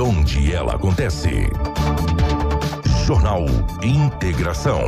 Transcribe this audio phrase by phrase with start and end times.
[0.00, 1.28] onde ela acontece.
[3.06, 3.44] Jornal
[3.82, 4.80] Integração.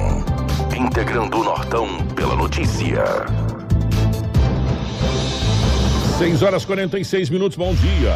[0.74, 3.04] Integrando o Nortão pela notícia.
[6.16, 8.14] 6 horas 46 minutos, bom dia.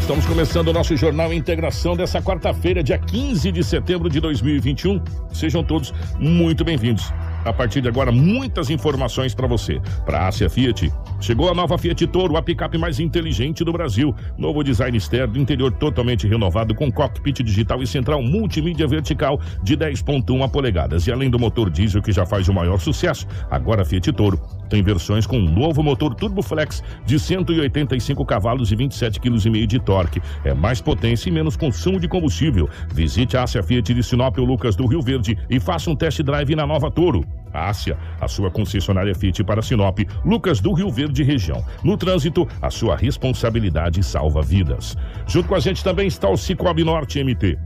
[0.00, 5.02] Estamos começando o nosso Jornal Integração dessa quarta-feira, dia 15 de setembro de 2021.
[5.32, 7.10] Sejam todos muito bem-vindos.
[7.44, 9.80] A partir de agora, muitas informações para você.
[10.04, 10.92] Para a Ásia Fiat,
[11.22, 14.14] chegou a nova Fiat Toro, a picape mais inteligente do Brasil.
[14.36, 20.50] Novo design externo, interior totalmente renovado com cockpit digital e central multimídia vertical de 10.1
[20.50, 21.06] polegadas.
[21.06, 24.40] E além do motor diesel que já faz o maior sucesso, agora a Fiat Toro
[24.68, 29.78] tem versões com um novo motor Turbo Flex de 185 cavalos e 27,5 kg de
[29.78, 30.20] torque.
[30.44, 32.68] É mais potência e menos consumo de combustível.
[32.92, 36.20] Visite a Ásia Fiat de Sinop ou Lucas do Rio Verde e faça um test
[36.22, 37.24] drive na nova Toro.
[37.52, 41.64] Ásia, a sua concessionária Fiat para Sinop, Lucas do Rio Verde região.
[41.82, 44.96] No trânsito, a sua responsabilidade salva vidas.
[45.26, 47.58] Junto com a gente também está o Cicobi Norte MT.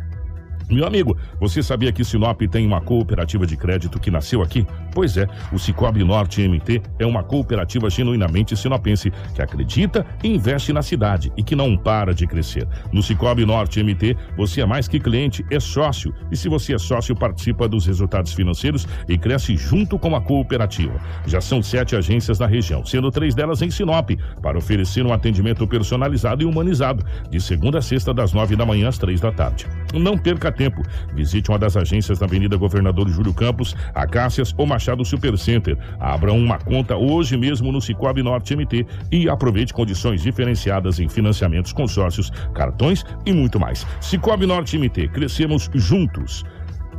[0.69, 4.67] Meu amigo, você sabia que Sinop tem uma cooperativa de crédito que nasceu aqui?
[4.93, 10.73] Pois é, o Cicobi Norte MT é uma cooperativa genuinamente sinopense que acredita e investe
[10.73, 12.67] na cidade e que não para de crescer.
[12.93, 16.13] No Cicobi Norte MT, você é mais que cliente, é sócio.
[16.33, 21.01] E se você é sócio, participa dos resultados financeiros e cresce junto com a cooperativa.
[21.29, 24.11] Já são sete agências na região, sendo três delas em Sinop,
[24.43, 28.89] para oferecer um atendimento personalizado e humanizado, de segunda a sexta, das nove da manhã
[28.89, 29.69] às três da tarde.
[29.95, 30.83] Não perca tempo.
[31.15, 35.77] Visite uma das agências na Avenida Governador Júlio Campos, Acácias ou Machado Supercenter.
[36.01, 41.73] Abra uma conta hoje mesmo no Cicobi Norte MT e aproveite condições diferenciadas em financiamentos,
[41.73, 43.87] consórcios, cartões e muito mais.
[44.01, 46.45] Cicobi Norte MT, crescemos juntos.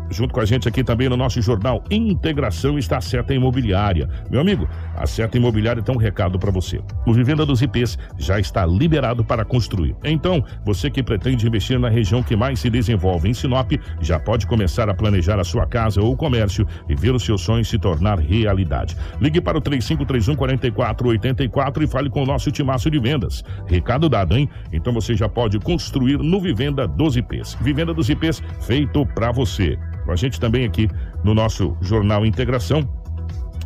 [0.10, 4.10] Junto com a gente aqui também no nosso jornal Integração está a Seta Imobiliária.
[4.30, 6.82] Meu amigo, a Seta Imobiliária tem um recado para você.
[7.06, 9.96] O Vivenda dos IPs já está liberado para construir.
[10.04, 14.48] Então, você que pretende investir na região que mais se desenvolve em Sinop, já pode
[14.48, 18.20] começar a planejar a sua casa ou comércio e ver os seus sonhos se tornar
[18.20, 18.96] realidade.
[19.20, 23.44] Ligue para o 3531 4484 e fale com o nosso timaço de vendas.
[23.68, 24.50] Recado dado, hein?
[24.72, 27.58] Então você já pode construir no Vivenda dos IPs.
[27.62, 30.90] Vivenda dos IPs feito para você com a gente também aqui
[31.22, 32.82] no nosso Jornal Integração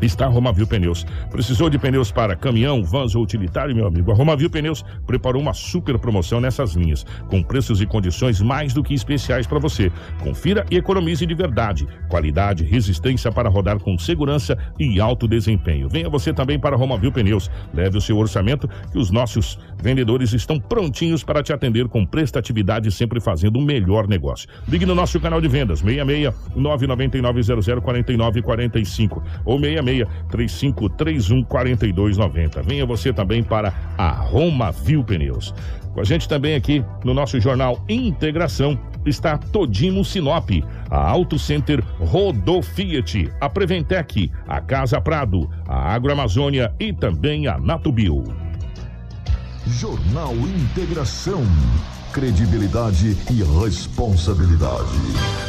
[0.02, 1.06] está a Romavil Pneus.
[1.30, 4.12] Precisou de pneus para caminhão, vans ou utilitário, meu amigo?
[4.12, 8.84] A Romavil Pneus preparou uma super promoção nessas linhas, com preços e condições mais do
[8.84, 9.92] que especiais para você.
[10.24, 11.88] Confira e economize de verdade.
[12.10, 15.90] Qualidade, resistência para rodar com segurança e alto desempenho.
[15.90, 17.50] Venha você também para a Romavil Pneus.
[17.74, 22.92] Leve o seu orçamento que os nossos vendedores estão prontinhos para te atender com prestatividade,
[22.92, 24.48] sempre fazendo o melhor negócio.
[24.68, 29.91] Ligue no nosso canal de vendas 66 999 00 49 45 ou 66
[30.30, 32.62] 3531 4290.
[32.64, 35.54] Venha você também para a Roma Viu Pneus.
[35.94, 40.50] Com a gente também aqui no nosso jornal Integração está Todimo Sinop,
[40.90, 47.58] a Auto Center Rodo Fiat, a Preventec, a Casa Prado, a Agroamazônia e também a
[47.58, 48.24] Natubio.
[49.68, 51.44] Jornal Integração
[52.12, 54.90] credibilidade e responsabilidade.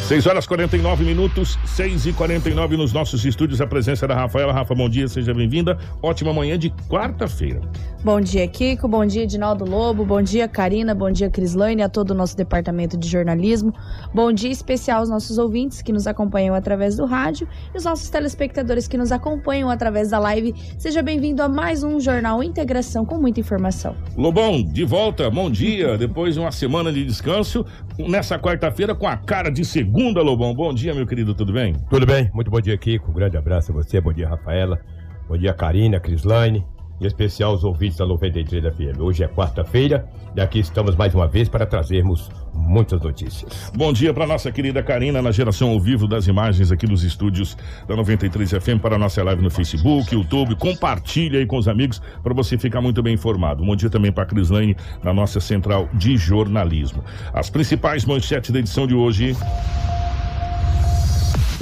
[0.06, 3.60] 6 horas 49 minutos, 6 e 49 nos nossos estúdios.
[3.60, 4.52] A presença da Rafaela.
[4.52, 5.76] Rafa, bom dia, seja bem-vinda.
[6.00, 7.60] Ótima manhã de quarta-feira.
[8.04, 8.86] Bom dia, Kiko.
[8.86, 10.04] Bom dia, Edinaldo Lobo.
[10.04, 10.94] Bom dia, Karina.
[10.94, 13.72] Bom dia, Crislaine, a todo o nosso departamento de jornalismo.
[14.12, 18.08] Bom dia especial aos nossos ouvintes que nos acompanham através do rádio e os nossos
[18.10, 20.54] telespectadores que nos acompanham através da live.
[20.78, 23.96] Seja bem-vindo a mais um Jornal Integração com muita informação.
[24.16, 25.30] Lobão, de volta.
[25.30, 25.96] Bom dia.
[25.96, 27.64] Depois de uma semana de descanso,
[27.98, 30.54] nessa quarta-feira com a cara de segunda, Lobão.
[30.54, 31.74] Bom dia, meu querido, tudo bem?
[31.90, 33.10] Tudo bem, muito bom dia, Kiko.
[33.10, 34.80] Um grande abraço a você, bom dia, Rafaela.
[35.28, 36.64] Bom dia, Karina, Crislaine,
[37.00, 39.00] em especial os ouvintes da 93 FM.
[39.00, 43.70] Hoje é quarta-feira e aqui estamos mais uma vez para trazermos muitas notícias.
[43.74, 47.56] Bom dia para nossa querida Karina na geração ao vivo das imagens aqui dos estúdios
[47.88, 50.54] da 93 FM para a nossa live no Facebook, YouTube.
[50.56, 53.64] Compartilhe aí com os amigos para você ficar muito bem informado.
[53.64, 57.02] Bom dia também para a Crislane na nossa central de jornalismo.
[57.32, 59.36] As principais manchetes da edição de hoje.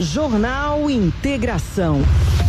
[0.00, 2.00] Jornal Integração.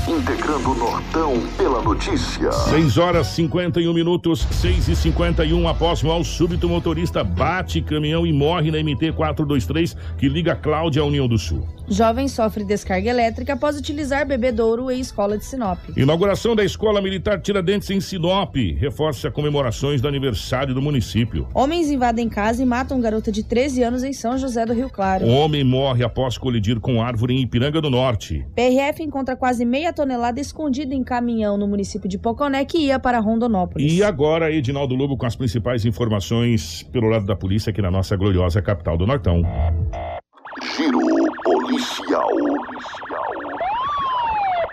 [0.08, 2.50] Integrando o Nortão pela notícia.
[2.50, 8.72] 6 horas 51 minutos, 6 e 51 após mal súbito, motorista bate caminhão e morre
[8.72, 11.68] na MT 423 que liga Cláudia à União do Sul.
[11.92, 15.78] Jovem sofre descarga elétrica após utilizar bebedouro em escola de Sinop.
[15.96, 21.48] Inauguração da Escola Militar Tiradentes em Sinop reforça comemorações do aniversário do município.
[21.54, 25.28] Homens invadem casa e matam garota de 13 anos em São José do Rio Claro.
[25.28, 28.46] Homem morre após colidir com árvore em Ipiranga do Norte.
[28.56, 33.00] PRF encontra quase meia meia tonelada escondida em caminhão no município de Poconé que ia
[33.00, 33.92] para Rondonópolis.
[33.92, 38.16] E agora, Edinaldo Lobo com as principais informações pelo lado da polícia aqui na nossa
[38.16, 39.42] gloriosa capital do Nortão.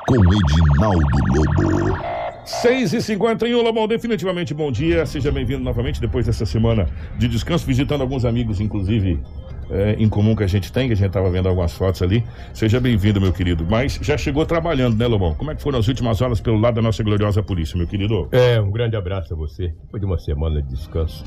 [0.08, 1.98] Com Edinaldo Lobo.
[2.42, 5.04] 6 e 51 Lobão, definitivamente bom dia.
[5.04, 6.86] Seja bem-vindo novamente depois dessa semana
[7.18, 9.20] de descanso, visitando alguns amigos, inclusive
[9.68, 12.24] é, em comum que a gente tem, que a gente estava vendo algumas fotos ali.
[12.54, 13.66] Seja bem-vindo, meu querido.
[13.68, 15.34] Mas já chegou trabalhando, né, Lobão?
[15.34, 18.30] Como é que foram as últimas horas pelo lado da nossa gloriosa polícia, meu querido?
[18.32, 19.74] É, um grande abraço a você.
[19.82, 21.22] Depois de uma semana de descanso,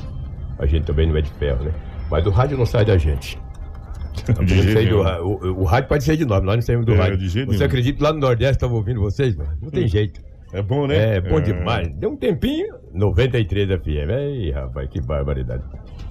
[0.58, 1.72] a gente também não é de ferro, né?
[2.10, 3.38] Mas o rádio não sai da gente.
[4.44, 6.96] De jeito do o, o rádio pode ser de nós, nós não saímos do É,
[6.96, 7.28] rádio.
[7.28, 7.64] Você nenhum.
[7.64, 9.50] acredita que lá no Nordeste estava ouvindo vocês, mano?
[9.60, 10.20] Não tem jeito.
[10.52, 11.16] É bom, né?
[11.16, 11.88] É, bom demais.
[11.94, 14.10] Deu um tempinho, 93 FM.
[14.10, 15.62] Ei, rapaz, que barbaridade.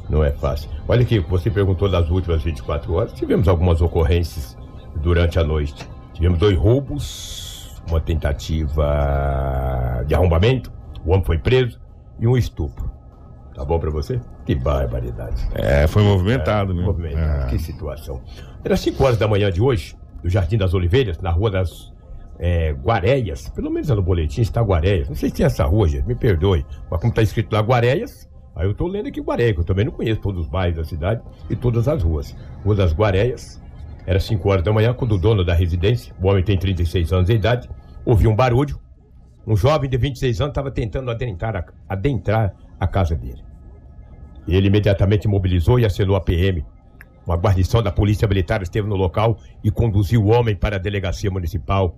[0.10, 0.70] Não é fácil.
[0.88, 3.14] Olha aqui, você perguntou das últimas 24 horas.
[3.14, 4.58] Tivemos algumas ocorrências
[5.02, 5.88] durante a noite.
[6.14, 10.72] Tivemos dois roubos, uma tentativa de arrombamento,
[11.06, 11.80] o homem foi preso
[12.20, 12.90] e um estupro.
[13.56, 14.20] Tá bom pra você?
[14.46, 15.48] Que barbaridade.
[15.54, 16.84] É, foi movimentado, né?
[16.84, 17.44] Movimentado.
[17.44, 17.50] É.
[17.50, 18.22] Que situação.
[18.64, 21.92] Era 5 horas da manhã de hoje, no Jardim das Oliveiras, na Rua das
[22.40, 23.50] é, Guareias.
[23.50, 25.08] Pelo menos no boletim está Guareias.
[25.08, 26.66] Não sei se tem essa rua, gente, me perdoe.
[26.90, 29.86] Mas como está escrito lá Guareias, aí eu tô lendo aqui Guareias, que eu também
[29.86, 32.36] não conheço todos os bairros da cidade e todas as ruas.
[32.64, 33.62] Rua das Guareias.
[34.08, 37.28] Era 5 horas da manhã, quando o dono da residência, o homem tem 36 anos
[37.28, 37.70] de idade,
[38.04, 38.80] ouviu um barulho.
[39.46, 43.44] Um jovem de 26 anos estava tentando adentrar a, adentrar a casa dele.
[44.52, 46.66] Ele imediatamente mobilizou e acionou a PM.
[47.26, 51.32] Uma guarnição da Polícia Militar esteve no local e conduziu o homem para a Delegacia
[51.32, 51.98] Municipal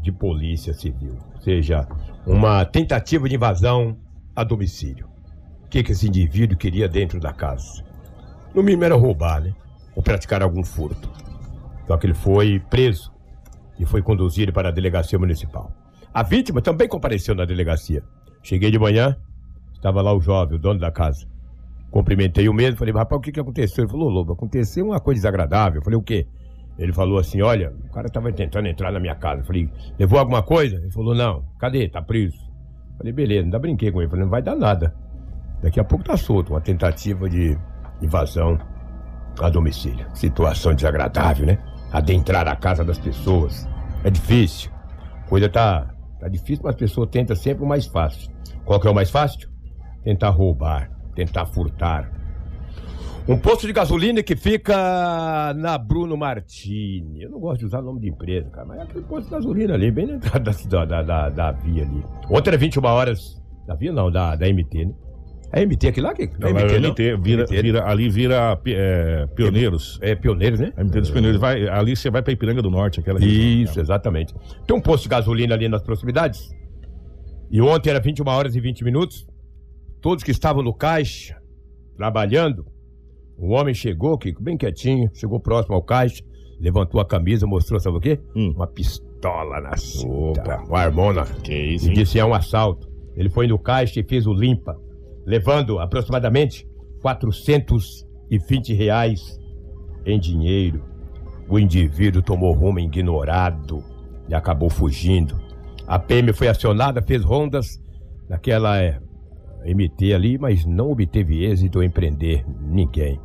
[0.00, 1.18] de Polícia Civil.
[1.34, 1.88] Ou seja,
[2.26, 3.96] uma tentativa de invasão
[4.36, 5.08] a domicílio.
[5.64, 7.84] O que, que esse indivíduo queria dentro da casa?
[8.54, 9.52] No mínimo era roubar, né?
[9.96, 11.10] Ou praticar algum furto.
[11.86, 13.12] Só que ele foi preso
[13.78, 15.72] e foi conduzido para a Delegacia Municipal.
[16.14, 18.02] A vítima também compareceu na delegacia.
[18.42, 19.16] Cheguei de manhã,
[19.72, 21.26] estava lá o jovem, o dono da casa.
[21.90, 23.84] Cumprimentei o mesmo, falei, rapaz, o que, que aconteceu?
[23.84, 25.80] Ele falou, Lobo, aconteceu uma coisa desagradável.
[25.80, 26.26] Eu falei, o quê?
[26.78, 29.42] Ele falou assim, olha, o cara estava tentando entrar na minha casa.
[29.42, 30.76] Eu falei, levou alguma coisa?
[30.76, 31.44] Ele falou, não.
[31.58, 31.88] Cadê?
[31.88, 32.38] Tá preso.
[32.92, 34.06] Eu falei, beleza, ainda brinquei com ele.
[34.06, 34.94] Eu falei, não vai dar nada.
[35.62, 36.54] Daqui a pouco tá solto.
[36.54, 37.58] Uma tentativa de
[38.00, 38.58] invasão
[39.40, 40.06] a domicílio.
[40.14, 41.58] Situação desagradável, né?
[41.92, 43.68] Adentrar a casa das pessoas.
[44.04, 44.70] É difícil.
[45.28, 48.30] Coisa tá, tá difícil, mas a pessoa tenta sempre o mais fácil.
[48.64, 49.50] Qual que é o mais fácil?
[50.02, 52.10] Tentar roubar, tentar furtar.
[53.28, 57.22] Um posto de gasolina que fica na Bruno Martini.
[57.22, 59.74] Eu não gosto de usar nome de empresa, cara, mas é aquele posto de gasolina
[59.74, 62.04] ali, bem na entrada da, da, da, da via ali.
[62.28, 63.40] Ontem era 21 horas.
[63.66, 64.94] Da via não, da, da MT, né?
[65.52, 66.14] É MT aqui lá?
[66.14, 66.90] Que, Não, é não?
[66.90, 67.62] MT, vira, MT, né?
[67.62, 69.98] vira, ali vira é, Pioneiros.
[70.00, 70.72] É pioneiros, né?
[70.76, 71.40] A MT dos Pioneiros.
[71.40, 73.62] Vai, ali você vai pra Ipiranga do Norte, aquela região.
[73.62, 74.32] Isso, exatamente.
[74.66, 76.50] Tem um posto de gasolina ali nas proximidades.
[77.50, 79.26] E ontem era 21 horas e 20 minutos.
[80.00, 81.36] Todos que estavam no caixa,
[81.96, 82.66] trabalhando,
[83.36, 86.22] o homem chegou, Kiko, bem quietinho, chegou próximo ao caixa,
[86.58, 88.18] levantou a camisa, mostrou, sabe o quê?
[88.34, 88.52] Hum.
[88.56, 90.64] Uma pistola na cinta, Opa.
[90.66, 91.24] uma armona.
[91.42, 92.88] Que isso, E disse, é um assalto.
[93.16, 94.76] Ele foi no caixa e fez o limpa,
[95.26, 96.66] levando aproximadamente
[97.02, 99.38] 420 reais
[100.06, 100.82] em dinheiro.
[101.48, 103.82] O indivíduo tomou rumo ignorado
[104.28, 105.38] e acabou fugindo.
[105.86, 107.82] A PM foi acionada, fez rondas
[108.28, 109.00] naquela é,
[109.64, 113.18] MT ali, mas não obteve êxito em prender ninguém.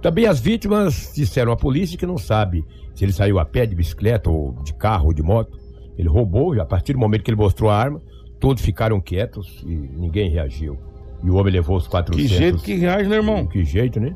[0.00, 3.74] Também as vítimas disseram à polícia que não sabe se ele saiu a pé, de
[3.74, 5.58] bicicleta, ou de carro, ou de moto.
[5.96, 8.00] Ele roubou e a partir do momento que ele mostrou a arma,
[8.40, 10.76] todos ficaram quietos e ninguém reagiu.
[11.22, 12.20] E o homem levou os 400...
[12.20, 13.46] Que jeito que reage, né, irmão?
[13.46, 14.14] Que jeito, né?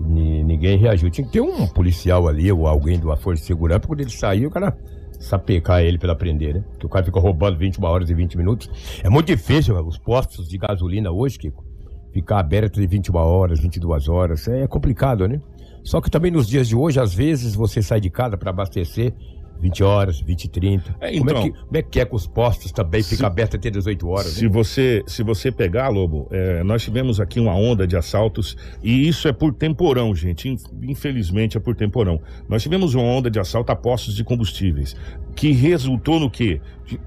[0.00, 1.08] Ni- ninguém reagiu.
[1.10, 4.10] Tinha que ter um policial ali ou alguém de uma força de segurança quando ele
[4.10, 4.76] sair, o cara
[5.18, 6.64] sapecar ele pra prender, né?
[6.78, 8.70] Que o cara fica roubando 21 horas e 20 minutos.
[9.02, 11.64] É muito difícil, cara, os postos de gasolina hoje, Kiko,
[12.12, 14.46] ficar aberto de 21 horas, 22 horas.
[14.48, 15.40] É complicado, né?
[15.82, 19.14] Só que também nos dias de hoje, às vezes, você sai de casa pra abastecer
[19.60, 20.96] 20 horas, 20 e 30.
[21.00, 21.38] É, como, então.
[21.38, 24.08] é que, como é que é que os postos também Se- ficam abertos até 18
[24.08, 24.26] horas?
[24.32, 24.48] Se né?
[24.50, 29.26] você, se você pegar, Lobo, é, nós tivemos aqui uma onda de assaltos e isso
[29.28, 30.48] é por temporão, gente.
[30.48, 32.20] In- Infelizmente é por temporão.
[32.48, 34.94] Nós tivemos uma onda de assalto a postos de combustíveis
[35.34, 36.60] que resultou no quê?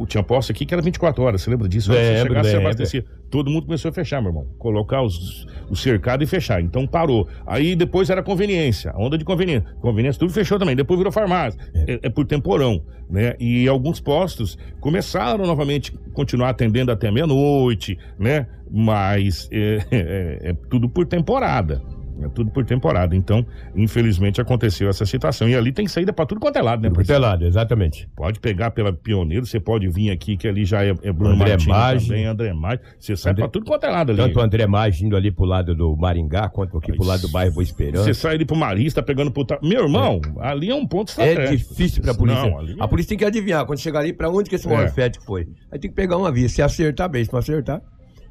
[0.08, 1.92] Tinha posto aqui que era 24 horas, você lembra disso?
[1.92, 2.66] Lembro, você lembro.
[2.68, 3.06] abastecia.
[3.30, 4.48] Todo mundo começou a fechar, meu irmão.
[4.60, 6.62] Colocar os, o cercado e fechar.
[6.62, 7.28] Então parou.
[7.48, 9.70] Aí depois era conveniência, onda de conveniência.
[9.82, 10.76] Conveniência, tudo fechou também.
[10.76, 11.60] Depois virou farmácia.
[11.74, 13.36] É, é por temporão, né?
[13.40, 18.48] E alguns postos começaram novamente a continuar atendendo até meia-noite, né?
[18.70, 21.82] Mas é, é- é tudo por temporada.
[22.24, 23.16] É tudo por temporada.
[23.16, 25.50] Então, infelizmente, aconteceu essa situação.
[25.50, 26.90] E ali tem saída pra tudo quanto é lado, né?
[26.90, 28.08] Por telado, exatamente.
[28.16, 31.50] Pode pegar pela Pioneiro, você pode vir aqui, que ali já é, é Bruno André
[31.50, 32.08] Martins Maggi.
[32.08, 32.82] também, André Maggi.
[33.00, 34.18] Você sai André- pra tudo quanto é lado ali.
[34.22, 37.30] Tanto o André Mais indo ali pro lado do Maringá, quanto aqui pro lado do
[37.30, 38.04] bairro Boa Esperança.
[38.06, 39.46] Você sai ali pro Marista, pegando pro...
[39.64, 41.70] Meu irmão, ali é um ponto É estratégico.
[41.74, 42.50] difícil pra polícia.
[42.50, 42.76] Não, ali...
[42.80, 44.70] A polícia tem que adivinhar quando chegar ali pra onde que esse É.
[44.70, 45.48] morfético foi.
[45.72, 46.48] Aí tem que pegar uma via.
[46.48, 47.26] Se acertar, bem.
[47.26, 47.82] Se não acertar,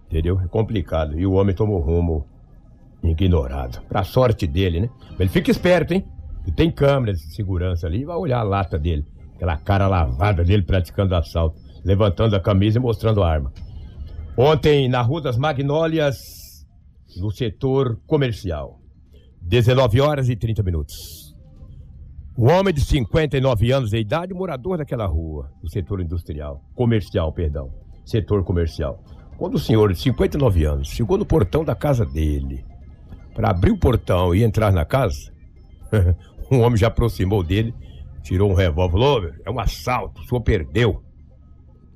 [0.08, 0.40] entendeu?
[0.44, 1.18] É complicado.
[1.18, 2.26] E o homem tomou rumo
[3.02, 3.80] ignorado.
[3.88, 4.90] Pra sorte dele, né?
[5.10, 6.04] Mas ele fica esperto, hein?
[6.46, 8.04] E tem câmeras de segurança ali.
[8.04, 9.04] Vai olhar a lata dele.
[9.36, 11.60] Aquela cara lavada dele praticando assalto.
[11.84, 13.52] Levantando a camisa e mostrando a arma.
[14.36, 16.18] Ontem, na Rua das Magnólias,
[17.16, 18.78] no setor comercial.
[19.42, 21.34] 19 horas e 30 minutos.
[22.38, 27.70] Um homem de 59 anos de idade, morador daquela rua, do setor industrial, comercial, perdão,
[28.04, 29.02] setor comercial.
[29.36, 32.64] Quando o senhor de 59 anos chegou no portão da casa dele,
[33.40, 35.32] para abrir o portão e entrar na casa,
[36.52, 37.74] um homem já aproximou dele,
[38.22, 41.02] tirou um revólver, falou, "Ô, meu, é um assalto, o senhor perdeu.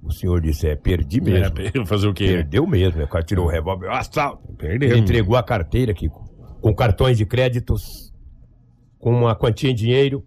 [0.02, 1.54] O senhor disse, é, perdi mesmo.
[1.60, 2.26] É, fazer o quê?
[2.28, 4.54] Perdeu mesmo, o cara tirou o revólver, é um assalto.
[4.54, 4.88] Perdeu.
[4.90, 6.24] Ele entregou a carteira, Kiko,
[6.62, 8.10] com cartões de créditos,
[8.98, 10.24] com uma quantia em dinheiro.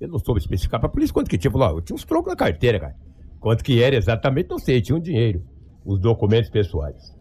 [0.00, 1.50] Eu não soube especificar pra polícia quanto que tinha.
[1.50, 2.94] Falou, ó, eu tinha uns trocos na carteira, cara.
[3.40, 5.44] Quanto que era exatamente, não sei, tinha um dinheiro.
[5.84, 7.15] Os documentos pessoais.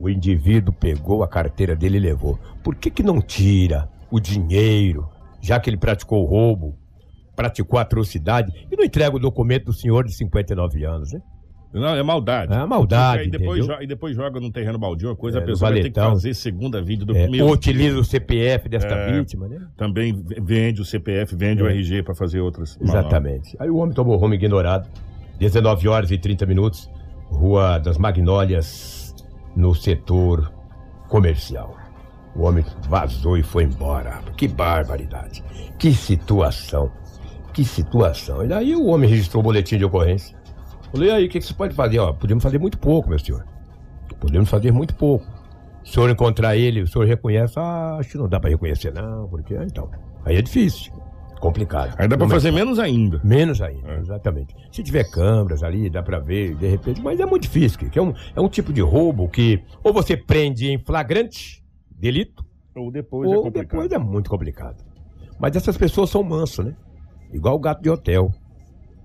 [0.00, 2.38] O indivíduo pegou a carteira dele e levou.
[2.64, 5.06] Por que que não tira o dinheiro,
[5.42, 6.74] já que ele praticou o roubo,
[7.36, 11.20] praticou a atrocidade, e não entrega o documento do senhor de 59 anos, né?
[11.72, 12.52] Não, é maldade.
[12.52, 13.76] É maldade, E depois, entendeu?
[13.76, 15.94] jo- e depois joga num terreno baldio, uma coisa, É, a pessoa vai ter que
[15.94, 16.16] valetão.
[16.16, 17.46] fazer segunda vídeo do É, primeiro.
[17.46, 19.12] ou utiliza o CPF desta É.
[19.20, 19.60] vítima, né?
[19.76, 21.72] Também vende o CPF, vende o É.
[21.72, 22.76] RG pra fazer outras.
[22.80, 23.54] Exatamente.
[23.60, 24.88] Aí o homem tomou rumo ignorado.
[25.38, 26.90] 19 horas e 30 minutos,
[27.28, 28.99] Rua das Magnólias,
[29.54, 30.52] no setor
[31.08, 31.76] comercial.
[32.34, 34.20] O homem vazou e foi embora.
[34.36, 35.42] Que barbaridade.
[35.78, 36.90] Que situação.
[37.52, 38.44] Que situação.
[38.44, 40.38] E daí o homem registrou o boletim de ocorrência.
[40.92, 41.98] Falei, aí, o que, que você pode fazer?
[41.98, 43.44] Ó, podemos fazer muito pouco, meu senhor.
[44.18, 45.24] Podemos fazer muito pouco.
[45.82, 49.26] O senhor encontrar ele, o senhor reconhece, ah, acho que não dá pra reconhecer, não,
[49.28, 49.90] porque ah, então.
[50.24, 50.92] Aí é difícil.
[51.40, 51.94] Complicado.
[51.98, 53.20] Aí dá é fazer menos ainda.
[53.24, 53.98] Menos ainda, É.
[53.98, 54.54] exatamente.
[54.70, 58.02] Se tiver câmeras ali, dá pra ver, de repente, mas é muito difícil, que é
[58.02, 62.44] um, é um tipo de roubo que ou você prende em flagrante delito,
[62.76, 63.70] Ou depois é ou complicado.
[63.70, 64.84] depois é muito complicado.
[65.38, 66.74] Mas essas pessoas são mansas, né?
[67.32, 68.30] Igual o gato de hotel.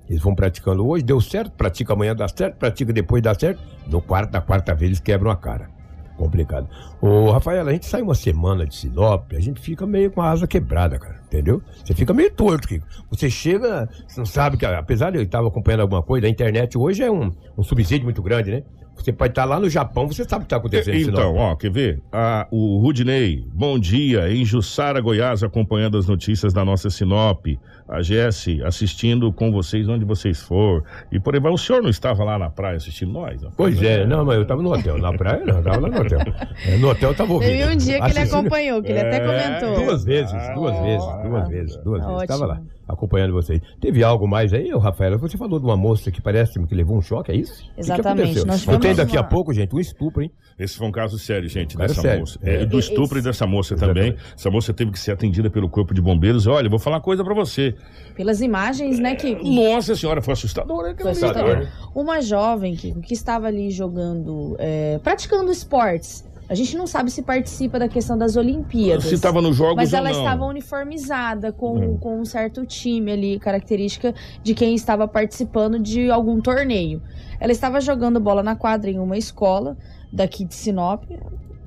[0.10, 3.60] Eles vão praticando hoje, deu certo, pratica amanhã, dá certo, pratica depois, dá certo.
[3.88, 5.70] No quarto, na quarta vez, eles quebram a cara.
[6.18, 6.68] Complicado.
[7.02, 10.30] Ô, Rafael, a gente sai uma semana de Sinop, a gente fica meio com a
[10.30, 11.20] asa quebrada, cara.
[11.26, 11.62] Entendeu?
[11.84, 12.88] Você fica meio torto, Kiko.
[13.10, 16.78] Você chega, você não sabe que, apesar de eu estar acompanhando alguma coisa, a internet
[16.78, 18.64] hoje é um, um subsídio muito grande, né?
[18.96, 21.20] Você pode estar lá no Japão, você sabe o que está acontecendo em Sinop.
[21.20, 22.02] Então, ó, quer ver?
[22.12, 27.46] Ah, o Rudney, bom dia, em Jussara, Goiás, acompanhando as notícias da nossa Sinop.
[27.88, 30.84] A Jesse, assistindo com vocês onde vocês for.
[31.12, 31.52] E por aí vai.
[31.52, 33.40] O senhor não estava lá na praia assistindo nós?
[33.56, 34.98] Pois é, não, mas eu tava no hotel.
[34.98, 36.20] Na praia não, eu tava lá no hotel.
[36.66, 37.50] É, no hotel eu tava ouvindo.
[37.50, 39.86] Teve um dia que ele Assistindo acompanhou, que ele até É, comentou.
[39.86, 42.24] Duas vezes, Ah, duas vezes, duas ah, vezes, duas tá vezes.
[42.24, 42.28] ótimo.
[42.28, 43.62] Tava lá, acompanhando vocês.
[43.80, 45.18] Teve algo mais aí, Rafaela?
[45.18, 47.64] Você falou de uma moça que parece que levou um choque, é isso?
[47.64, 48.38] Que que Exatamente,
[48.68, 50.32] Eu tenho daqui a uma- pouco, gente, um estupro, hein?
[50.58, 52.20] Esse foi um caso sério, gente, Caso dessa sério.
[52.22, 52.40] moça.
[52.44, 52.56] É.
[52.56, 54.08] É, e do estupro e dessa moça também.
[54.10, 54.34] Exatamente.
[54.38, 56.48] Essa moça teve que ser atendida pelo corpo de bombeiros.
[56.48, 57.76] Olha, eu vou falar uma coisa pra você.
[58.16, 59.44] Pelas imagens, né, Kiko?
[59.44, 60.86] Nossa senhora, foi assustador.
[60.86, 61.54] aquilo Foi ali, assustador.
[61.56, 61.72] cara.
[61.94, 66.24] Uma jovem, Kiko, que estava ali jogando, é, praticando esportes.
[66.48, 69.06] A gente não sabe se participa da questão das Olimpíadas.
[69.06, 70.20] Se tava nos jogos Mas ela não.
[70.20, 71.98] estava uniformizada com, Hum.
[71.98, 77.02] com um certo time ali, característica de quem estava participando de algum torneio.
[77.40, 79.76] Ela estava jogando bola na quadra em uma escola
[80.14, 81.04] daqui de Sinop,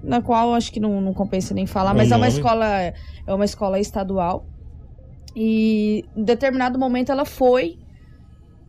[0.03, 2.95] na qual acho que não, não compensa nem falar, mas é uma escola é
[3.35, 4.47] uma escola estadual.
[5.35, 7.79] E em determinado momento ela foi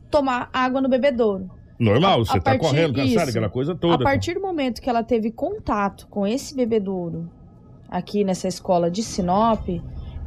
[0.09, 1.49] tomar água no bebedouro.
[1.79, 4.03] Normal, A- você a tá correndo, cansado, aquela coisa A toda.
[4.03, 7.29] partir do momento que ela teve contato com esse bebedouro
[7.89, 9.67] aqui nessa escola de Sinop,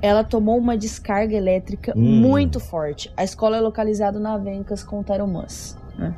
[0.01, 2.01] ela tomou uma descarga elétrica Hum.
[2.01, 3.13] muito forte.
[3.17, 5.77] A escola é localizada na Avencas com Tarumãs.
[5.97, 6.15] Né?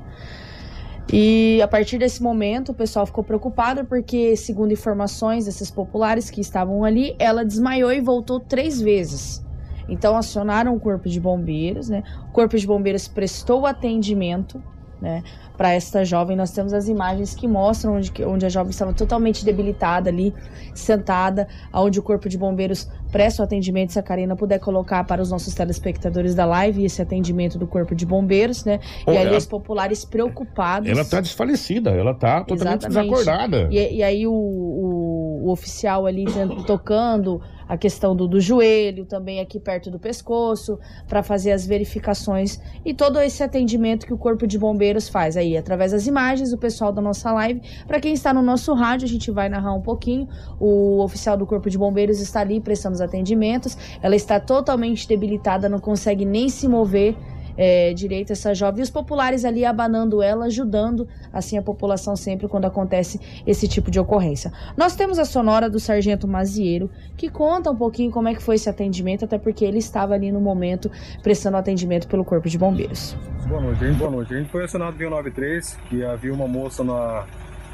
[1.13, 6.41] E a partir desse momento o pessoal ficou preocupado porque, segundo informações desses populares que
[6.41, 9.45] estavam ali, ela desmaiou e voltou três vezes.
[9.87, 12.03] Então acionaram o corpo de bombeiros, né?
[12.29, 14.63] O corpo de bombeiros prestou atendimento,
[15.05, 15.23] né?
[15.57, 19.45] Para esta jovem, nós temos as imagens que mostram onde, onde a jovem estava totalmente
[19.45, 20.35] debilitada ali,
[20.75, 23.93] sentada, onde o corpo de bombeiros presta o atendimento.
[23.93, 27.95] Se a Karina puder colocar para os nossos telespectadores da live esse atendimento do corpo
[27.95, 28.81] de bombeiros, né?
[29.07, 30.89] Ô, e ali ela- os populares preocupados.
[30.89, 33.11] Ela tá desfalecida, ela tá totalmente Exatamente.
[33.15, 33.69] desacordada.
[33.71, 36.25] E, e aí o, o, o oficial ali
[36.67, 40.79] tocando a questão do, do joelho, também aqui perto do pescoço,
[41.09, 45.57] para fazer as verificações e todo esse atendimento que o Corpo de Bombeiros faz aí,
[45.57, 47.63] através das imagens, o pessoal da nossa live.
[47.87, 50.29] Para quem está no nosso rádio, a gente vai narrar um pouquinho.
[50.61, 53.77] O oficial do Corpo de Bombeiros está ali prestando os atendimentos.
[54.03, 57.17] Ela está totalmente debilitada, não consegue nem se mover
[57.57, 58.81] é, direito essa jovem.
[58.81, 63.91] E os populares ali abanando ela, ajudando assim a população sempre quando acontece esse tipo
[63.91, 64.53] de ocorrência.
[64.77, 68.57] Nós temos a sonora do Sargento Mazieiro, que conta um pouquinho como é que foi
[68.57, 70.91] esse atendimento, até porque ele estava ali no momento
[71.23, 73.17] prestando atendimento pelo Corpo de Bombeiros.
[73.47, 73.93] Boa noite, hein?
[73.95, 74.35] Boa noite.
[74.35, 77.25] A gente foi acionado via 93, que havia uma moça na,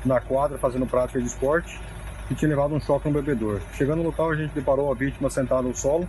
[0.04, 1.80] na quadra fazendo prática de esporte
[2.30, 3.60] que tinha levado um choque no bebedor.
[3.75, 6.08] Chegando no local, a gente deparou a vítima sentada no solo.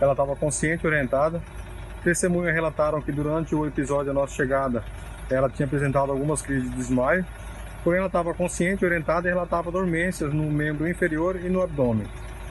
[0.00, 1.42] Ela estava consciente orientada,
[2.04, 4.84] Testemunhas relataram que durante o episódio da nossa chegada,
[5.28, 7.26] ela tinha apresentado algumas crises de desmaio,
[7.82, 12.06] porém ela estava consciente, orientada e relatava dormências no membro inferior e no abdômen.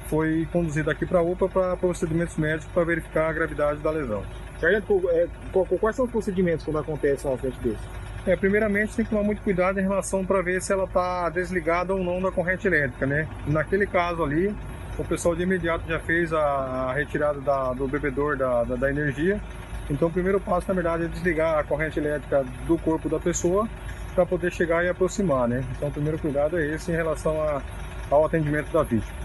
[0.09, 4.21] Foi conduzida aqui para a UPA para procedimentos médicos para verificar a gravidade da lesão.
[4.59, 5.27] Sargento, é,
[5.79, 8.06] quais são os procedimentos quando acontece um acidente desse?
[8.27, 11.93] É, primeiramente tem que tomar muito cuidado em relação para ver se ela está desligada
[11.93, 13.25] ou não da corrente elétrica, né?
[13.47, 14.53] Naquele caso ali,
[14.99, 19.39] o pessoal de imediato já fez a, retirada da, do bebedor da, da, da, energia.
[19.89, 23.65] Então o primeiro passo, na verdade, é desligar a corrente elétrica do corpo da pessoa
[24.13, 25.63] para poder chegar e aproximar, né?
[25.77, 27.61] Então o primeiro cuidado é esse em relação a,
[28.11, 29.15] ao atendimento da vítima.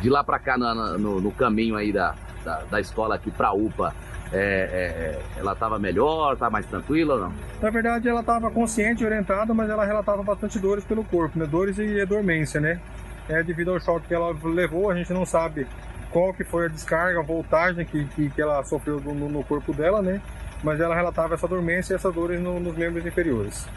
[0.00, 2.14] De lá para cá, no, no, caminho aí da,
[2.44, 3.92] da, da escola aqui para a UPA,
[4.32, 7.32] é, é, ela estava melhor, estava mais tranquila ou não?
[7.60, 11.46] Na verdade, ela estava consciente e orientada, mas ela relatava bastante dores pelo corpo, né?
[11.46, 12.80] Dores e dormência, né?
[13.28, 15.66] é, devido ao choque que ela levou, a gente não sabe
[16.10, 19.72] qual que foi a descarga, a voltagem que, que, que ela sofreu no, no, corpo
[19.74, 20.20] dela, né?
[20.64, 23.68] Mas ela relatava essa dormência e essas dores no, nos membros inferiores.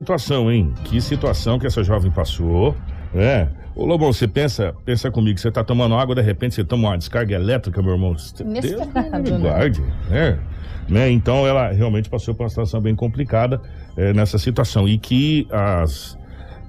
[0.00, 0.72] Situação, hein?
[0.84, 2.76] Que situação que essa jovem passou,
[3.12, 3.48] né?
[3.74, 6.98] Ô Lobão, você pensa, pensa comigo, você tá tomando água, de repente você toma uma
[6.98, 8.16] descarga elétrica, meu irmão.
[8.40, 9.48] Inesperado, Deus né?
[9.48, 10.38] guarde, né?
[10.88, 11.10] né?
[11.10, 13.60] Então ela realmente passou por uma situação bem complicada
[13.96, 14.88] é, nessa situação.
[14.88, 16.19] E que as é,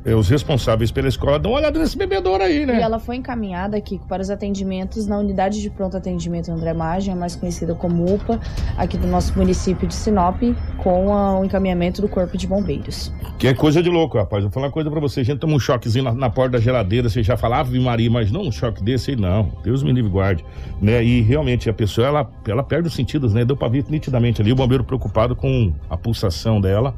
[0.05, 2.79] os responsáveis pela escola dão uma olhada nesse bebedouro aí, né?
[2.79, 7.15] E ela foi encaminhada aqui para os atendimentos na unidade de pronto atendimento André Magem,
[7.15, 8.39] mais conhecida como UPA,
[8.77, 10.41] aqui do nosso município de Sinop,
[10.77, 13.13] com a, o encaminhamento do Corpo de Bombeiros.
[13.37, 14.43] Que é coisa de louco, rapaz.
[14.43, 15.21] Vou falar uma coisa para você.
[15.21, 18.09] A gente toma um choquezinho na, na, porta da geladeira, você já falava, Ave Maria,
[18.09, 19.51] mas não um choque desse aí, não.
[19.63, 20.43] Deus me livre guarde.
[20.81, 21.03] Né?
[21.03, 23.45] E realmente a pessoa, ela, ela perde os sentidos, né?
[23.45, 26.95] Deu para ver nitidamente ali o bombeiro preocupado com a pulsação dela,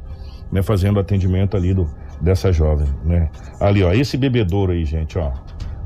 [0.50, 0.62] né?
[0.62, 1.88] Fazendo o atendimento ali do
[2.24, 3.30] dessa jovem, né?
[3.60, 5.32] Ali, ó, esse bebedouro aí, gente, ó.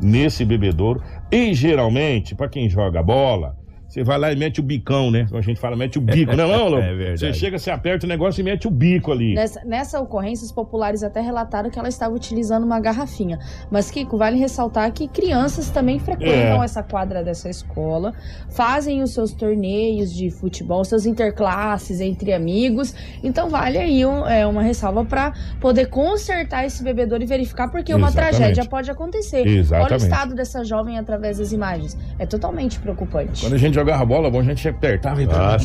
[0.00, 1.02] Nesse bebedouro.
[1.30, 3.57] E geralmente, para quem joga bola,
[3.88, 5.24] você vai lá e mete o bicão, né?
[5.24, 6.82] Como a gente fala, mete o bico, não é não, Lobo?
[6.88, 7.20] É verdade.
[7.20, 9.34] Você chega, você aperta o negócio e mete o bico ali.
[9.34, 13.38] Nessa, nessa, ocorrência, os populares até relataram que ela estava utilizando uma garrafinha.
[13.70, 16.64] Mas, Kiko, vale ressaltar que crianças também frequentam é.
[16.66, 18.12] essa quadra dessa escola,
[18.50, 22.94] fazem os seus torneios de futebol, seus interclasses entre amigos.
[23.24, 27.94] Então, vale aí um, é, uma ressalva para poder consertar esse bebedouro e verificar, porque
[27.94, 29.46] uma tragédia pode acontecer.
[29.46, 29.86] Exatamente.
[29.86, 31.96] Olha o estado dessa jovem através das imagens.
[32.18, 33.40] É totalmente preocupante.
[33.40, 35.56] Quando a gente jogava bola, bom, a gente apertava e ah?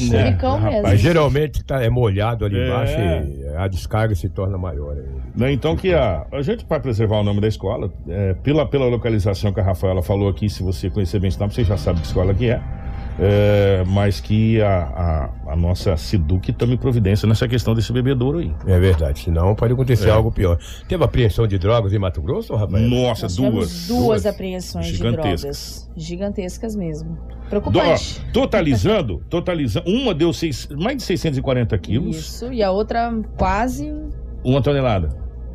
[0.82, 2.67] Mas geralmente tá, é molhado ali é.
[2.67, 4.95] embaixo e a descarga se torna maior.
[5.36, 8.86] Né, então que a, a gente vai preservar o nome da escola, é, pela, pela
[8.86, 12.02] localização que a Rafaela falou aqui, se você conhecer bem esse nome, você já sabe
[12.02, 12.62] que escola que é.
[13.19, 18.52] É, mas que a, a, a nossa Siduc tome providência nessa questão desse bebedouro aí.
[18.65, 20.12] É verdade, senão pode acontecer é.
[20.12, 20.58] algo pior.
[20.88, 22.88] Teve apreensão de drogas em Mato Grosso, Rafael?
[22.89, 23.88] Nossa, duas, duas.
[23.88, 25.89] Duas apreensões de drogas.
[25.95, 27.17] Gigantescas mesmo.
[27.49, 28.19] Preocupante.
[28.19, 32.15] Do, totalizando, totalizando, uma deu seis, mais de 640 quilos.
[32.15, 33.93] Isso, e a outra quase.
[34.43, 35.10] Uma tonelada.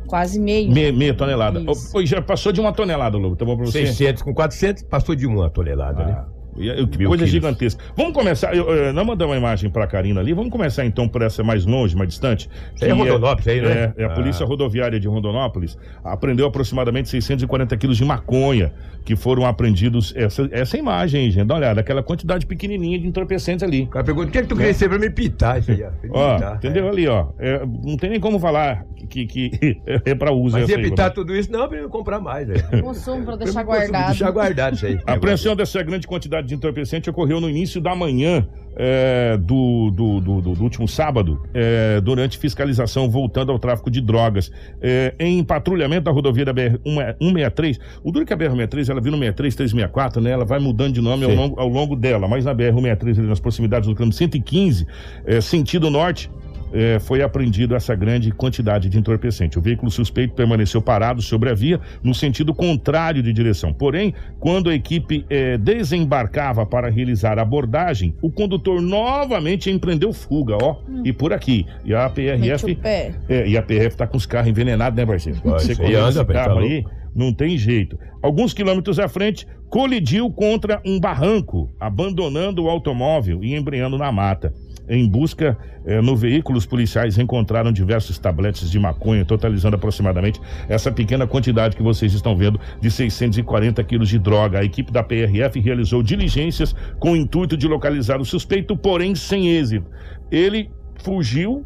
[0.07, 0.71] Quase meio.
[0.71, 1.59] Meia, meia tonelada.
[1.59, 2.05] Isso.
[2.05, 3.35] Já passou de uma tonelada, Lobo.
[3.35, 3.85] Tá bom pra você?
[3.85, 6.05] 600 com 400, passou de uma tonelada, ah.
[6.05, 6.38] né?
[6.59, 7.29] Que coisa quilos.
[7.29, 7.83] gigantesca.
[7.95, 11.07] Vamos começar, eu, eu, não mandar uma imagem para a Karina ali, vamos começar então
[11.07, 12.49] por essa mais longe, mais distante.
[12.81, 13.93] é Rondonópolis aí, né?
[13.97, 14.13] É, é a ah.
[14.13, 18.73] Polícia Rodoviária de Rondonópolis apreendeu aproximadamente 640 quilos de maconha
[19.05, 20.13] que foram apreendidos.
[20.15, 23.83] Essa, essa imagem aí, gente, dá uma olhada, aquela quantidade pequenininha de entorpecentes ali.
[23.83, 25.83] O cara pergunta, o que é que tu queria ser pra me pitar isso aí?
[26.11, 26.85] ó, entendeu?
[26.85, 26.89] É.
[26.89, 30.57] Ali, ó, é, não tem nem como falar que, que, é para uso.
[30.57, 32.49] Mas ia pitar tudo isso, não, pra comprar mais.
[32.49, 32.81] É.
[32.81, 34.07] Consumo, para deixar guardado.
[34.07, 34.99] Deixar guardado isso aí.
[35.05, 40.19] A apreensão dessa grande quantidade de entorpecente ocorreu no início da manhã é, do, do,
[40.19, 44.51] do, do, último sábado, é, durante fiscalização voltando ao tráfico de drogas.
[44.81, 49.17] É, em patrulhamento da rodovia da BR-163, o duro que a BR-163, ela viu no
[49.17, 50.31] 63, 364, né?
[50.31, 53.87] Ela vai mudando de nome ao longo, ao longo, dela, mas na BR-163, nas proximidades
[53.87, 54.87] do quilômetro 115,
[55.25, 56.29] é, sentido norte,
[56.73, 59.57] eh, foi apreendido essa grande quantidade de entorpecente.
[59.57, 63.73] O veículo suspeito permaneceu parado sobre a via no sentido contrário de direção.
[63.73, 70.57] Porém, quando a equipe eh, desembarcava para realizar a abordagem, o condutor novamente empreendeu fuga,
[70.61, 71.65] ó, e por aqui.
[71.83, 75.39] E a PRF, é, e a PRF tá com os carros envenenados, né, parceiro?
[75.43, 76.67] Vai, Você anda, esse bem, tá carro louco.
[76.67, 77.97] aí, não tem jeito.
[78.21, 84.53] Alguns quilômetros à frente, colidiu contra um barranco, abandonando o automóvel e embreando na mata.
[84.89, 90.91] Em busca eh, no veículo, os policiais encontraram diversos tabletes de maconha, totalizando aproximadamente essa
[90.91, 94.59] pequena quantidade que vocês estão vendo de 640 quilos de droga.
[94.59, 99.47] A equipe da PRF realizou diligências com o intuito de localizar o suspeito, porém sem
[99.47, 99.85] êxito.
[100.31, 100.71] Ele
[101.03, 101.63] fugiu,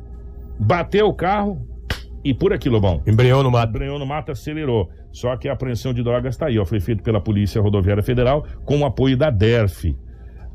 [0.60, 1.66] bateu o carro
[2.24, 3.02] e por aqui, Lobão.
[3.06, 3.70] Embreou no mato.
[3.70, 4.90] Embreou no mato, acelerou.
[5.12, 6.66] Só que a apreensão de drogas está aí, ó.
[6.66, 9.96] Foi feito pela Polícia Rodoviária Federal com o apoio da DERF.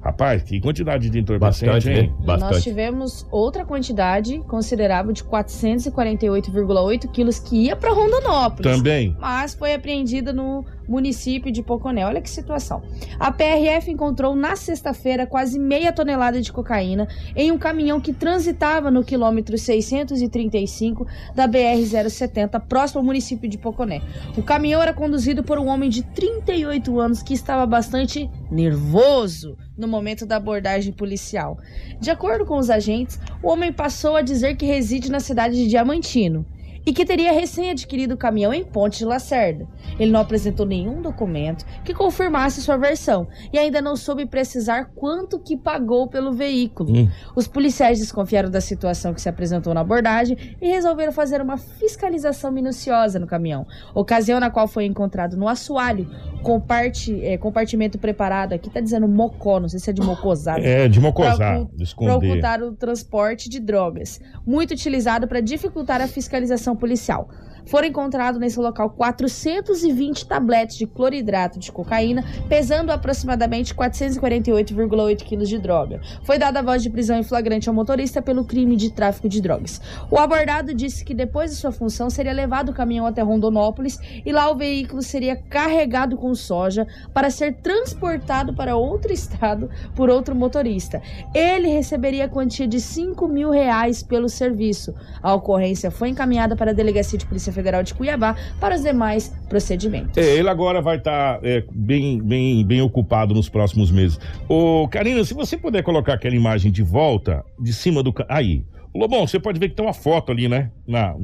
[0.09, 2.09] Rapaz, que quantidade de entorpecente, Bastante, hein?
[2.09, 2.15] né?
[2.25, 2.63] Nós Bastante.
[2.63, 8.75] tivemos outra quantidade considerável de 448,8 quilos que ia para Rondonópolis.
[8.75, 9.15] Também.
[9.21, 12.07] Mas foi apreendida no município de Poconé.
[12.07, 12.83] Olha que situação.
[13.21, 18.91] A PRF encontrou na sexta-feira quase meia tonelada de cocaína em um caminhão que transitava
[18.91, 24.01] no quilômetro 635 da BR-070, próximo ao município de Poconé.
[24.37, 29.87] O caminhão era conduzido por um homem de 38 anos que estava bastante nervoso no
[29.87, 31.59] momento da abordagem policial.
[32.01, 35.69] De acordo com os agentes, o homem passou a dizer que reside na cidade de
[35.69, 36.47] Diamantino
[36.89, 39.67] e que teria recém-adquirido o caminhão em Ponte de Lacerda.
[40.01, 45.39] Ele não apresentou nenhum documento que confirmasse sua versão e ainda não soube precisar quanto
[45.39, 46.91] que pagou pelo veículo.
[46.91, 47.09] Hum.
[47.37, 52.51] Os policiais desconfiaram da situação que se apresentou na abordagem e resolveram fazer uma fiscalização
[52.51, 56.09] minuciosa no caminhão, ocasião na qual foi encontrado no assoalho
[56.43, 60.89] comparte, é, compartimento preparado, aqui tá dizendo mocó, não sei se é de mocosado, É,
[60.89, 62.15] de ocult- de para esconder.
[62.15, 67.29] ocultar o transporte de drogas, muito utilizado para dificultar a fiscalização policial.
[67.69, 75.59] Foram encontrados nesse local 420 tabletes de cloridrato de cocaína, pesando aproximadamente 448,8 quilos de
[75.59, 76.01] droga.
[76.25, 79.43] Foi dada a voz de prisão em flagrante ao motorista pelo crime de tráfico de
[79.43, 79.83] drogas.
[80.11, 84.33] O abordado disse que depois de sua função seria levado o caminhão até Rondonópolis e
[84.33, 90.35] lá o veículo seria carregado com soja para ser transportado para outro estado por outro
[90.35, 91.03] motorista.
[91.35, 94.95] Ele receberia a quantia de 5 mil reais pelo serviço.
[95.23, 99.29] A ocorrência foi encaminhada para a Delegacia de Polícia Federal de Cuiabá para os demais
[99.49, 100.17] procedimentos.
[100.17, 101.41] É, ele agora vai estar
[101.73, 104.19] bem, bem, bem ocupado nos próximos meses.
[104.49, 108.15] Ô, Karina, se você puder colocar aquela imagem de volta, de cima do.
[108.29, 108.65] Aí.
[108.95, 110.71] Lobão, você pode ver que tem uma foto ali, né?
[110.87, 111.15] Na,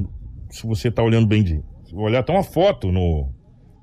[0.49, 1.61] se você tá olhando bem de.
[1.85, 3.29] Se olhar, tem uma foto no,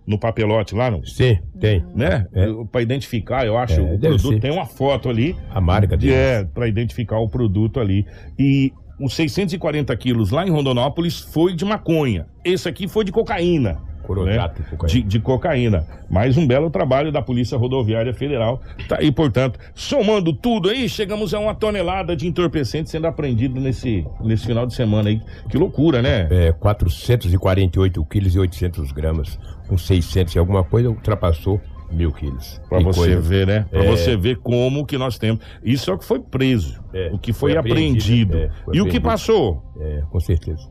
[0.06, 1.84] no papelote lá, não, Sim, tem.
[1.94, 2.26] né?
[2.32, 2.46] É.
[2.70, 4.28] Para identificar, eu acho, É, o produto.
[4.34, 4.40] ser.
[4.40, 5.36] Tem uma foto ali.
[5.50, 6.12] A marca dele.
[6.12, 8.06] É, para identificar o produto ali.
[8.38, 12.26] E os 640 quilos lá em Rondonópolis foi de maconha.
[12.44, 13.80] Esse aqui foi de cocaína.
[14.02, 14.68] Coronato, né?
[14.70, 14.92] cocaína.
[14.92, 15.86] de, de cocaína.
[16.08, 18.60] Mais um belo trabalho da Polícia Rodoviária Federal.
[18.88, 24.06] Tá aí, portanto, somando tudo aí, chegamos a uma tonelada de entorpecente sendo apreendido nesse,
[24.20, 25.20] nesse final de semana aí.
[25.48, 26.28] Que loucura, né?
[26.30, 29.38] É, 448 quilos e 800 gramas.
[29.68, 31.60] Com 600 e alguma coisa, ultrapassou
[31.92, 32.61] mil quilos.
[32.68, 33.20] Pra Que você coisa.
[33.20, 33.66] ver, né?
[33.70, 33.90] Pra É.
[33.90, 35.44] você ver como que nós temos.
[35.62, 36.83] Isso é o que foi preso.
[36.94, 38.37] É, o que foi, foi apreendido.
[38.37, 39.02] apreendido, é, foi e o que apreendido.
[39.02, 39.62] passou?
[39.81, 40.68] É, com certeza.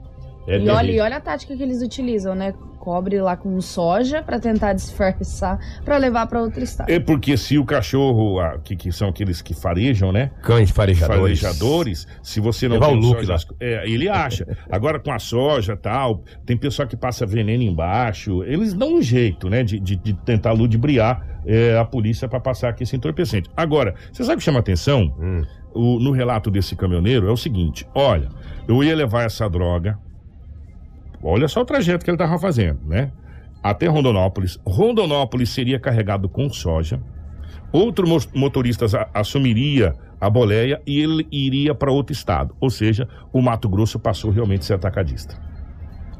[0.47, 2.53] É E olha, e olha a tática que eles utilizam, né?
[2.79, 6.89] Cobre lá com soja para tentar disfarçar, para levar para outro estado.
[6.89, 10.31] É porque se o cachorro, ah, que, que são aqueles que farejam, né?
[10.41, 11.39] Cães farejadores.
[11.41, 14.47] farejadores, se você não Levar tem o look soja, é, ele acha.
[14.71, 19.47] Agora com a soja tal, tem pessoal que passa veneno embaixo, eles dão um jeito,
[19.47, 23.47] né, de, de, de tentar ludibriar é, a polícia para passar aqui esse entorpecente.
[23.55, 25.13] Agora, você sabe o que chama atenção?
[25.19, 25.43] Hum.
[25.73, 28.27] O- no relato desse caminhoneiro é o seguinte: olha,
[28.67, 29.97] eu ia levar essa droga,
[31.23, 33.11] olha só o trajeto que ele estava fazendo, né?
[33.63, 34.59] Até Rondonópolis.
[34.65, 36.99] Rondonópolis seria carregado com soja.
[37.71, 42.55] Outro mo- motorista a- assumiria a boleia e ele iria para outro estado.
[42.59, 45.35] Ou seja, o Mato Grosso passou realmente a ser atacadista.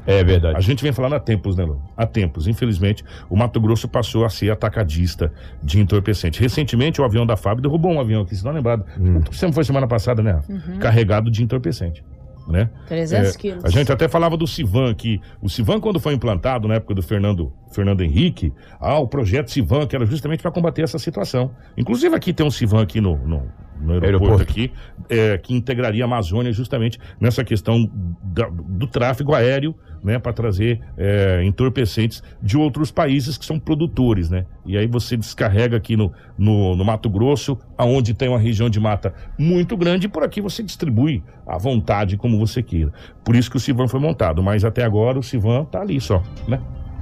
[0.04, 0.56] É verdade.
[0.56, 1.80] A gente vem falando há tempos, né, Lu?
[1.96, 2.48] Há tempos.
[2.48, 6.40] Infelizmente, o Mato Grosso passou a ser atacadista de entorpecente.
[6.40, 8.84] Recentemente, o avião da FAB derrubou um avião aqui, se não lembrado.
[8.98, 9.20] Hum.
[9.30, 10.40] Sempre foi semana passada, né?
[10.48, 10.78] Uhum.
[10.80, 12.04] Carregado de entorpecente.
[12.48, 12.68] Né?
[12.88, 13.64] 300 É, quilos.
[13.64, 15.20] A gente até falava do Civan aqui.
[15.40, 19.86] O Civan, quando foi implantado na época do Fernando, Fernando Henrique, ah, o projeto Civan,
[19.86, 21.52] que era justamente para combater essa situação.
[21.76, 23.42] Inclusive, aqui tem um Civan aqui no, no,
[23.80, 24.42] no aeroporto, Aeroporto.
[24.42, 24.72] aqui,
[25.08, 27.88] é, que integraria a Amazônia justamente nessa questão
[28.22, 34.28] da- do tráfego aéreo né, para trazer é, entorpecentes de outros países que são produtores,
[34.30, 34.46] né?
[34.66, 38.80] E aí você descarrega aqui no, no, no Mato Grosso, aonde tem uma região de
[38.80, 42.92] mata muito grande, e por aqui você distribui à vontade, como você queira.
[43.24, 46.22] Por isso que o Civan foi montado, mas até agora o Civan tá ali só,
[46.48, 46.60] né?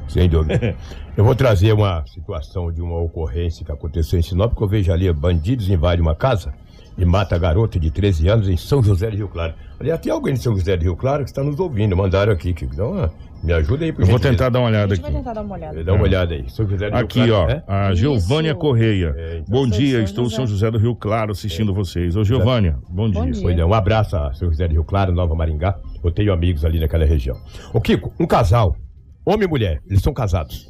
[0.08, 0.76] Sem dúvida.
[1.16, 4.92] Eu vou trazer uma situação de uma ocorrência que aconteceu em Sinop, porque eu vejo
[4.92, 6.54] ali bandidos invadem uma casa
[7.00, 9.54] e mata a garota de 13 anos em São José de Rio Claro.
[9.80, 12.52] Aliás, tem alguém de São José de Rio Claro que está nos ouvindo, mandaram aqui.
[12.52, 13.10] Que, então,
[13.42, 15.18] me ajuda aí, por Eu vou tentar dar uma A olhada gente vai aqui.
[15.20, 15.82] tentar dar uma olhada.
[15.82, 16.50] Dá uma olhada aí.
[16.50, 17.50] São José de Rio Aqui, ó, Claro.
[17.52, 17.64] é?
[17.66, 18.00] a Isso.
[18.02, 19.14] Giovânia Correia.
[19.16, 19.44] É, então.
[19.48, 20.70] Bom dia, São estou em São José.
[20.70, 22.14] Do Rio Claro assistindo vocês.
[22.16, 23.20] Ô, Giovânia, bom dia.
[23.22, 23.42] Bom dia.
[23.42, 25.74] Pois é, um abraço a São José de Rio Claro, Nova Maringá.
[26.04, 27.36] Eu tenho amigos ali naquela região.
[27.72, 28.76] Ô, Kiko, um casal,
[29.24, 30.68] homem e mulher, eles são casados.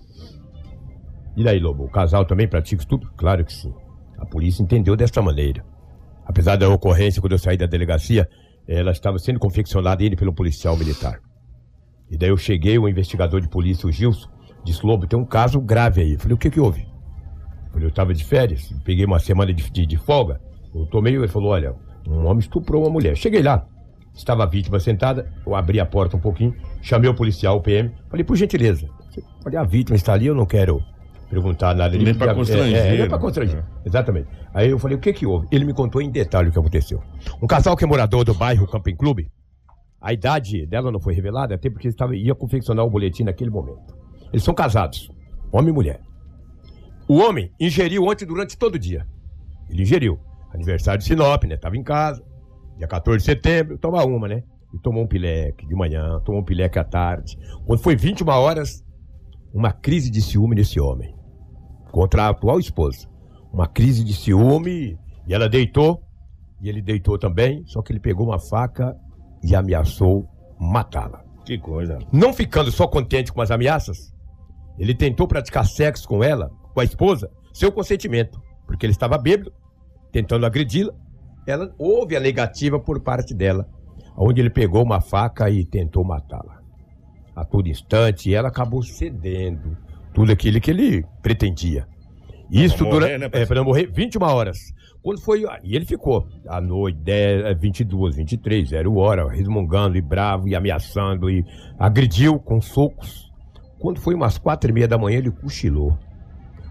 [1.37, 1.85] E daí, Lobo?
[1.85, 3.11] O casal também pratica tudo?
[3.17, 3.73] Claro que sim.
[4.19, 5.65] A polícia entendeu desta maneira.
[6.31, 8.29] Apesar da ocorrência, quando eu saí da delegacia,
[8.69, 11.19] ela estava sendo confeccionada ele pelo policial militar.
[12.09, 14.29] E daí eu cheguei, o investigador de polícia, o Gilson,
[14.65, 16.13] disse, Lobo, tem um caso grave aí.
[16.13, 16.83] Eu falei, o que que houve?
[16.83, 20.41] Eu falei, eu estava de férias, peguei uma semana de, de, de folga.
[20.73, 21.75] Eu tomei, ele falou, olha,
[22.07, 23.17] um homem estuprou uma mulher.
[23.17, 23.67] Cheguei lá,
[24.15, 27.91] estava a vítima sentada, eu abri a porta um pouquinho, chamei o policial, o PM,
[28.09, 28.89] falei, por gentileza,
[29.45, 30.81] olha, a vítima está ali, eu não quero
[31.31, 31.97] perguntar nada.
[31.97, 33.09] Nem pra É, constranger, É, nem né?
[33.09, 34.29] pra constranger, exatamente.
[34.53, 35.47] Aí eu falei, o que que houve?
[35.51, 37.01] Ele me contou em detalhe o que aconteceu.
[37.41, 39.31] Um casal que é morador do bairro Camping Clube,
[40.01, 43.95] a idade dela não foi revelada, até porque estava, ia confeccionar o boletim naquele momento.
[44.33, 45.11] Eles são casados,
[45.53, 46.01] homem e mulher.
[47.09, 49.07] O homem ingeriu ontem durante todo o dia.
[49.69, 50.19] Ele ingeriu.
[50.53, 51.57] Aniversário de Sinop, né?
[51.57, 52.25] Tava em casa.
[52.77, 54.43] Dia 14 de setembro, toma uma, né?
[54.75, 57.37] E tomou um pileque de manhã, tomou um pileque à tarde.
[57.67, 58.85] Quando foi 21 horas,
[59.53, 61.15] uma crise de ciúme nesse homem.
[61.91, 63.09] Contra a atual esposa.
[63.53, 64.99] Uma crise de ciúme.
[65.27, 66.03] E ela deitou.
[66.61, 67.65] E ele deitou também.
[67.67, 68.97] Só que ele pegou uma faca
[69.43, 71.25] e ameaçou matá-la.
[71.45, 71.99] Que coisa.
[72.13, 74.13] Não ficando só contente com as ameaças,
[74.79, 79.19] ele tentou praticar sexo com ela, com a esposa, sem o consentimento, porque ele estava
[79.19, 79.53] bêbado,
[80.13, 80.93] tentando agredi-la.
[81.47, 83.69] Ela houve a negativa por parte dela,
[84.17, 86.61] onde ele pegou uma faca e tentou matá-la.
[87.35, 89.77] A todo instante, ela acabou cedendo
[90.13, 91.87] tudo aquilo que ele pretendia.
[92.51, 93.19] Isso durante.
[93.19, 94.59] né, é, para não morrer 21 horas.
[95.03, 95.45] Quando foi.
[95.63, 101.31] E ele ficou à noite, 10, 22, 23, zero hora, resmungando e bravo e ameaçando
[101.31, 101.45] e
[101.79, 103.31] agrediu com socos.
[103.79, 105.97] Quando foi umas quatro e meia da manhã, ele cochilou.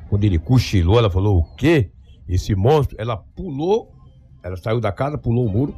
[0.10, 1.89] Quando ele cochilou, ela falou: O quê?
[2.28, 2.95] Esse monstro?
[2.99, 3.91] Ela pulou,
[4.43, 5.73] ela saiu da casa, pulou o muro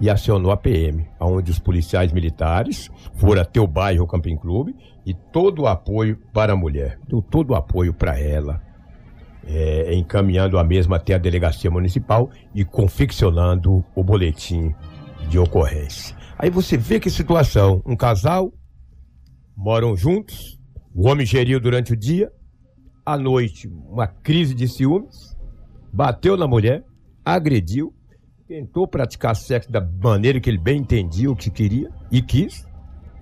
[0.00, 4.74] e acionou a PM, onde os policiais militares foram até o bairro Camping Clube
[5.06, 6.98] e todo o apoio para a mulher.
[7.08, 8.62] Deu todo o apoio para ela
[9.46, 14.74] é, encaminhando a mesma até a delegacia municipal e confeccionando o boletim
[15.28, 16.16] de ocorrência.
[16.38, 18.52] Aí você vê que situação, um casal
[19.56, 20.58] moram juntos,
[20.94, 22.30] o homem geriu durante o dia,
[23.04, 25.36] à noite uma crise de ciúmes,
[25.92, 26.82] bateu na mulher,
[27.24, 27.94] agrediu,
[28.48, 32.66] tentou praticar sexo da maneira que ele bem entendia o que queria e quis,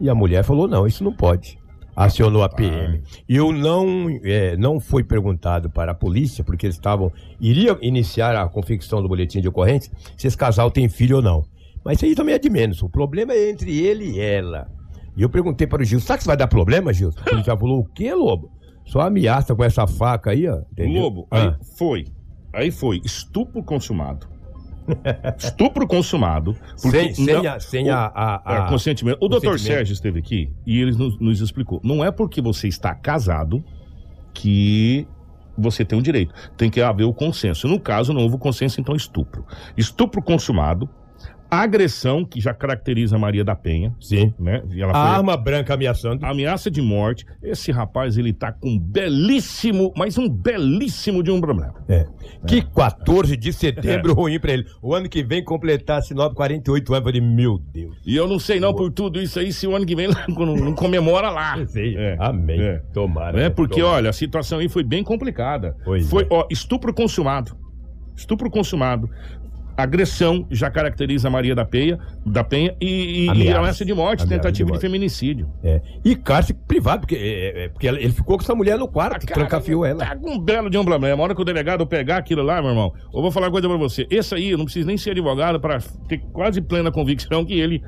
[0.00, 1.58] e a mulher falou não, isso não pode.
[1.94, 3.02] Acionou a PM.
[3.28, 7.12] E eu não, é, não foi perguntado para a polícia, porque eles estavam.
[7.40, 11.44] iria iniciar a confecção do boletim de ocorrência, se esse casal tem filho ou não.
[11.84, 12.82] Mas isso aí também é de menos.
[12.82, 14.70] O problema é entre ele e ela.
[15.16, 17.10] E eu perguntei para o Gil, sabe que isso vai dar problema, Gil?
[17.30, 18.50] Ele já falou, o quê, Lobo?
[18.86, 20.62] Só ameaça com essa faca aí, ó.
[20.72, 21.02] entendeu?
[21.02, 21.38] Lobo, Ah.
[21.40, 22.06] aí foi.
[22.52, 23.00] Aí foi.
[23.04, 24.26] Estupro consumado.
[25.38, 26.56] Estupro consumado.
[26.76, 28.12] Sem, sem, não- a, sem o- a,
[28.44, 29.18] a, É, a- consentimento.
[29.20, 29.58] O doutor.
[29.58, 31.80] Sérgio esteve aqui e ele nos, nos explicou.
[31.84, 33.62] Não é porque você está casado
[34.34, 35.06] que
[35.56, 36.32] você tem o direito.
[36.56, 37.68] Tem que haver o consenso.
[37.68, 39.44] No caso, não houve consenso, então estupro.
[39.76, 40.88] Estupro consumado,
[41.60, 44.32] agressão, que já caracteriza a Maria da Penha, Sim.
[44.38, 44.62] né?
[44.74, 46.24] Ela A arma branca ameaçando.
[46.24, 47.26] Ameaça de morte.
[47.42, 51.74] Esse rapaz, ele tá com um belíssimo, mas um belíssimo de um problema.
[51.88, 52.06] É.
[52.46, 54.66] Que 14 de setembro ruim pra ele.
[54.80, 57.06] O ano que vem completar Sinop 48 anos.
[57.06, 57.96] Eu falei, meu Deus.
[58.06, 60.56] E eu não sei não por tudo isso aí se o ano que vem não,
[60.56, 61.56] não comemora lá.
[61.76, 62.16] É.
[62.18, 62.62] Amém.
[62.62, 62.82] É.
[62.94, 63.38] Tomara.
[63.38, 63.96] É porque, Tomara.
[63.96, 65.76] olha, a situação aí foi bem complicada.
[65.84, 66.26] Pois foi, é.
[66.30, 67.56] ó, estupro consumado.
[68.16, 69.08] Estupro consumado.
[69.82, 74.22] Agressão já caracteriza a Maria da Penha, da Penha e, e, e ameaça de morte,
[74.22, 74.80] Ameaça tentativa de de, morte.
[74.80, 75.48] feminicídio.
[75.62, 75.80] É.
[76.04, 79.26] E cárcere privado, porque, é, é, porque ela- ele ficou com essa mulher no quarto,
[79.26, 80.04] Cara, trancafiou ela.
[80.04, 81.20] Tá um belo de um problema.
[81.20, 83.68] A hora que o delegado pegar aquilo lá, meu irmão, eu vou falar uma coisa
[83.68, 84.06] pra você.
[84.10, 87.82] Esse aí, eu não preciso nem ser advogado pra ter quase plena convicção que ele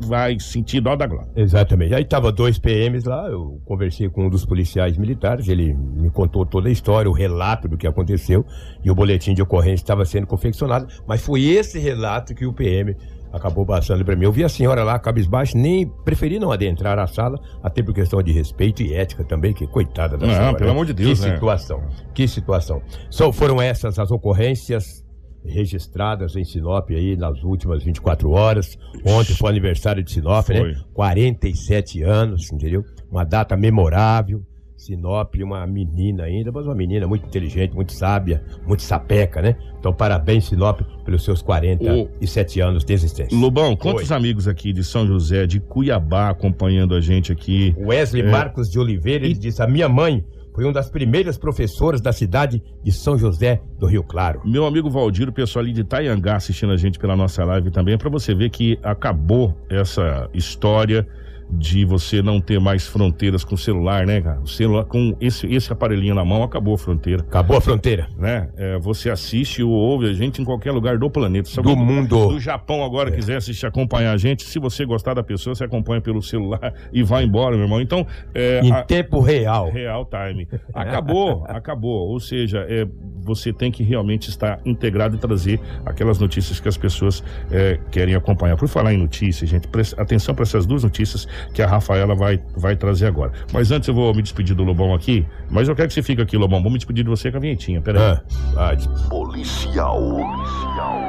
[0.00, 1.28] vai sentir dó da glória.
[1.36, 1.94] Exatamente.
[1.94, 6.44] Aí tava dois PMs lá, eu conversei com um dos policiais militares, ele me contou
[6.44, 8.44] toda a história, o relato do que aconteceu,
[8.84, 12.94] e o boletim de ocorrência estava sendo confeccionado, mas foi esse relato que o PM
[13.32, 14.24] acabou passando pra mim.
[14.24, 18.22] Eu vi a senhora lá, cabisbaixo, nem preferi não adentrar a sala, até por questão
[18.22, 20.54] de respeito e ética também, que coitada da Não, senhora.
[20.56, 20.72] pelo né?
[20.72, 21.34] amor de Deus, Que né?
[21.34, 21.82] situação,
[22.14, 22.80] que situação.
[23.10, 25.04] Só foram essas as ocorrências
[25.48, 28.78] registradas em Sinop aí nas últimas 24 horas.
[29.04, 30.72] Ontem foi aniversário de Sinop, Foi.
[30.72, 30.80] né?
[30.94, 32.84] 47 anos, entendeu?
[33.10, 34.42] Uma data memorável.
[34.76, 39.56] Sinop, uma menina ainda, mas uma menina muito inteligente, muito sábia, muito sapeca, né?
[39.80, 43.36] Então, parabéns, Sinop, pelos seus 47 anos de existência.
[43.36, 44.16] Lobão, quantos Oi.
[44.16, 47.74] amigos aqui de São José, de Cuiabá, acompanhando a gente aqui?
[47.78, 48.30] Wesley É.
[48.30, 50.22] Marcos de Oliveira, ele disse: A minha mãe
[50.56, 54.40] foi uma das primeiras professoras da cidade de São José do Rio Claro.
[54.42, 57.98] Meu amigo Valdir, o pessoal ali de Itaiangá assistindo a gente pela nossa live também,
[57.98, 61.06] para você ver que acabou essa história
[61.48, 64.40] de você não ter mais fronteiras com o celular, né, cara?
[64.40, 68.08] O celular com esse, esse aparelhinho na mão acabou a fronteira, Acabou a fronteira.
[68.18, 68.48] né?
[68.56, 71.48] É, você assiste ou ouve a gente em qualquer lugar do planeta.
[71.62, 72.30] Do mundo.
[72.30, 76.00] do Japão agora quiser assistir, acompanhar a gente, se você gostar da pessoa, você acompanha
[76.00, 77.80] pelo celular e vai embora, meu irmão.
[77.80, 78.04] Então,
[78.34, 79.70] é, Em a- tempo real.
[79.70, 80.48] Real time.
[80.74, 82.08] Acabou, acabou.
[82.08, 82.86] Ou seja, é,
[83.22, 88.14] você tem que realmente estar integrado e trazer aquelas notícias que as pessoas é, querem
[88.14, 88.56] acompanhar.
[88.56, 92.40] Por falar em notícias, gente, presta atenção para essas duas notícias que a Rafaela vai,
[92.56, 93.32] vai trazer agora.
[93.52, 96.20] Mas antes eu vou me despedir do Lobão aqui, mas eu quero que você fique
[96.22, 96.62] aqui, Lobão.
[96.62, 97.80] Vou me despedir de você com a vinhetinha.
[97.80, 98.18] Peraí.
[98.56, 100.00] Ah, des- Policial.
[100.00, 101.00] Policial.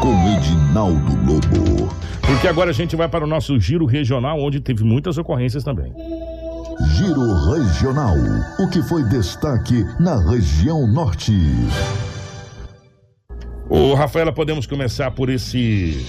[0.00, 1.88] Com Edinaldo Lobo.
[2.26, 5.92] Porque agora a gente vai para o nosso giro regional, onde teve muitas ocorrências também.
[6.96, 7.22] Giro
[7.54, 8.14] Regional.
[8.58, 11.32] O que foi destaque na região norte?
[13.68, 16.04] Ô, Rafaela, podemos começar por esse.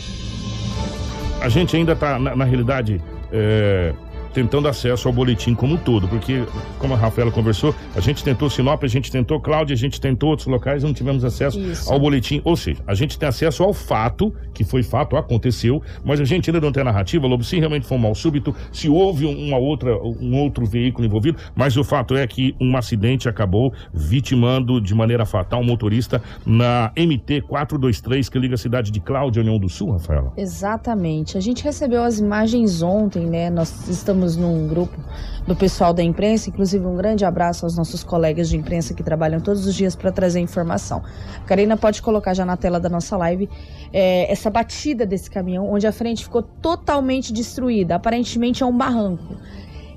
[1.42, 3.94] A gente ainda está, na, na realidade, é,
[4.38, 6.46] tentando acesso ao boletim como um todo, porque,
[6.78, 10.30] como a Rafaela conversou, a gente tentou Sinop, a gente tentou Cláudia, a gente tentou
[10.30, 11.92] outros locais, não tivemos acesso Isso.
[11.92, 12.40] ao boletim.
[12.44, 16.52] Ou seja, a gente tem acesso ao fato, que foi fato, aconteceu, mas a gente
[16.52, 19.58] ainda não tem a narrativa, Lobo, se realmente foi um mal súbito, se houve uma
[19.58, 24.94] outra, um outro veículo envolvido, mas o fato é que um acidente acabou vitimando de
[24.94, 29.68] maneira fatal um motorista na MT 423, que liga a cidade de Cláudia, União do
[29.68, 30.32] Sul, Rafaela.
[30.38, 31.40] Exatamente.
[31.40, 33.50] A gente recebeu as imagens ontem, né?
[33.50, 34.98] Nós estamos num grupo
[35.48, 39.40] do pessoal da imprensa, inclusive um grande abraço aos nossos colegas de imprensa que trabalham
[39.40, 41.02] todos os dias para trazer informação.
[41.38, 43.50] A Karina pode colocar já na tela da nossa live
[43.94, 47.96] é, essa batida desse caminhão, onde a frente ficou totalmente destruída.
[47.96, 49.38] Aparentemente é um barranco.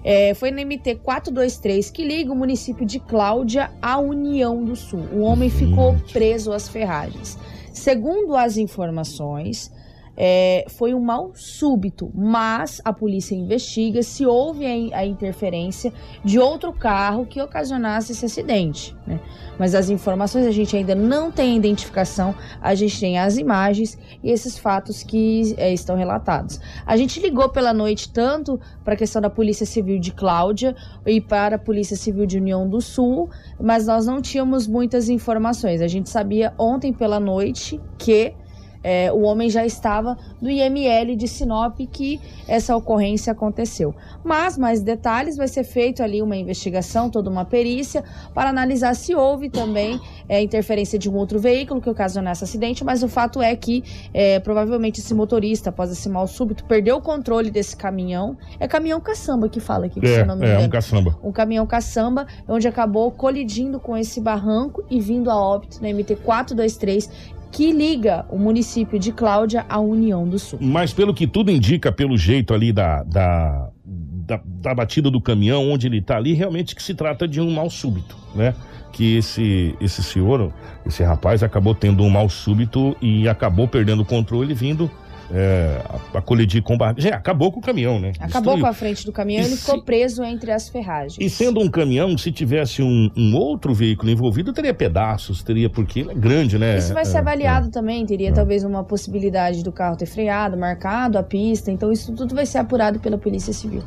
[0.02, 5.06] É, foi na MT 423 que liga o município de Cláudia à União do Sul.
[5.12, 7.36] O homem ficou preso às ferragens.
[7.72, 9.70] Segundo as informações,
[10.16, 15.92] é, foi um mal súbito, mas a polícia investiga se houve a, a interferência
[16.24, 18.94] de outro carro que ocasionasse esse acidente.
[19.06, 19.20] né?
[19.58, 23.98] Mas as informações a gente ainda não tem a identificação, a gente tem as imagens
[24.22, 26.60] e esses fatos que é, estão relatados.
[26.86, 30.74] A gente ligou pela noite tanto para a questão da Polícia Civil de Cláudia
[31.06, 33.28] e para a Polícia Civil de União do Sul,
[33.60, 35.80] mas nós não tínhamos muitas informações.
[35.80, 38.34] A gente sabia ontem pela noite que
[38.82, 43.94] é, o homem já estava no IML de Sinop que essa ocorrência aconteceu.
[44.24, 48.02] Mas mais detalhes vai ser feito ali uma investigação, toda uma perícia
[48.34, 52.84] para analisar se houve também é, interferência de um outro veículo que ocasionou esse acidente.
[52.84, 57.02] Mas o fato é que é, provavelmente esse motorista, após esse mal súbito, perdeu o
[57.02, 58.36] controle desse caminhão.
[58.58, 61.18] É caminhão caçamba que fala aqui, se É, eu não me é, um caçamba.
[61.22, 66.16] um caminhão caçamba, onde acabou colidindo com esse barranco e vindo a óbito na MT
[66.16, 67.10] 423,
[67.50, 70.58] que liga o município de Cláudia à União do Sul.
[70.62, 75.70] Mas pelo que tudo indica, pelo jeito ali da, da, da, da batida do caminhão,
[75.70, 78.54] onde ele está ali, realmente que se trata de um mal súbito, né?
[78.92, 80.52] Que esse, esse senhor,
[80.86, 84.90] esse rapaz, acabou tendo um mal súbito e acabou perdendo o controle, vindo
[85.32, 85.80] é,
[86.14, 87.00] a, a colidir com o barranco.
[87.00, 88.12] Já acabou com o caminhão, né?
[88.18, 88.60] Acabou Destruiu.
[88.60, 91.16] com a frente do caminhão, E ele se- ficou preso entre as ferragens.
[91.20, 96.00] E sendo um caminhão, se tivesse um, um outro veículo envolvido, teria pedaços, teria, porque
[96.00, 96.78] ele é grande, né?
[96.78, 101.18] Isso vai ser É, avaliado também, teria talvez uma possibilidade do carro ter freado, marcado
[101.18, 103.82] a pista, então isso tudo vai ser apurado pela Polícia Civil.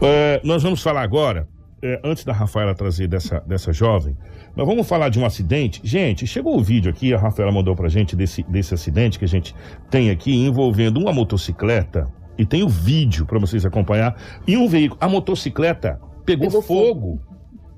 [0.00, 1.46] É, nós vamos falar agora,
[1.82, 4.16] é, antes da Rafaela trazer dessa, dessa jovem,
[4.54, 5.80] nós vamos falar de um acidente.
[5.82, 9.28] Gente, chegou o vídeo aqui, a Rafaela mandou pra gente desse, desse acidente que a
[9.28, 9.54] gente
[9.90, 12.08] tem aqui envolvendo uma motocicleta.
[12.38, 14.16] E tem o vídeo pra vocês acompanhar.
[14.46, 14.98] E um veículo.
[15.00, 17.20] A motocicleta pegou, Pegou fogo.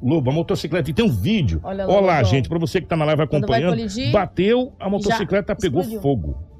[0.00, 0.90] Lobo, a motocicleta.
[0.90, 1.60] E tem um vídeo.
[1.64, 2.24] Olha lá, lá, Lobão.
[2.24, 3.70] gente, pra você que tá na live acompanhando.
[3.70, 6.02] colidir, bateu, a motocicleta pegou explodiu.
[6.02, 6.53] fogo.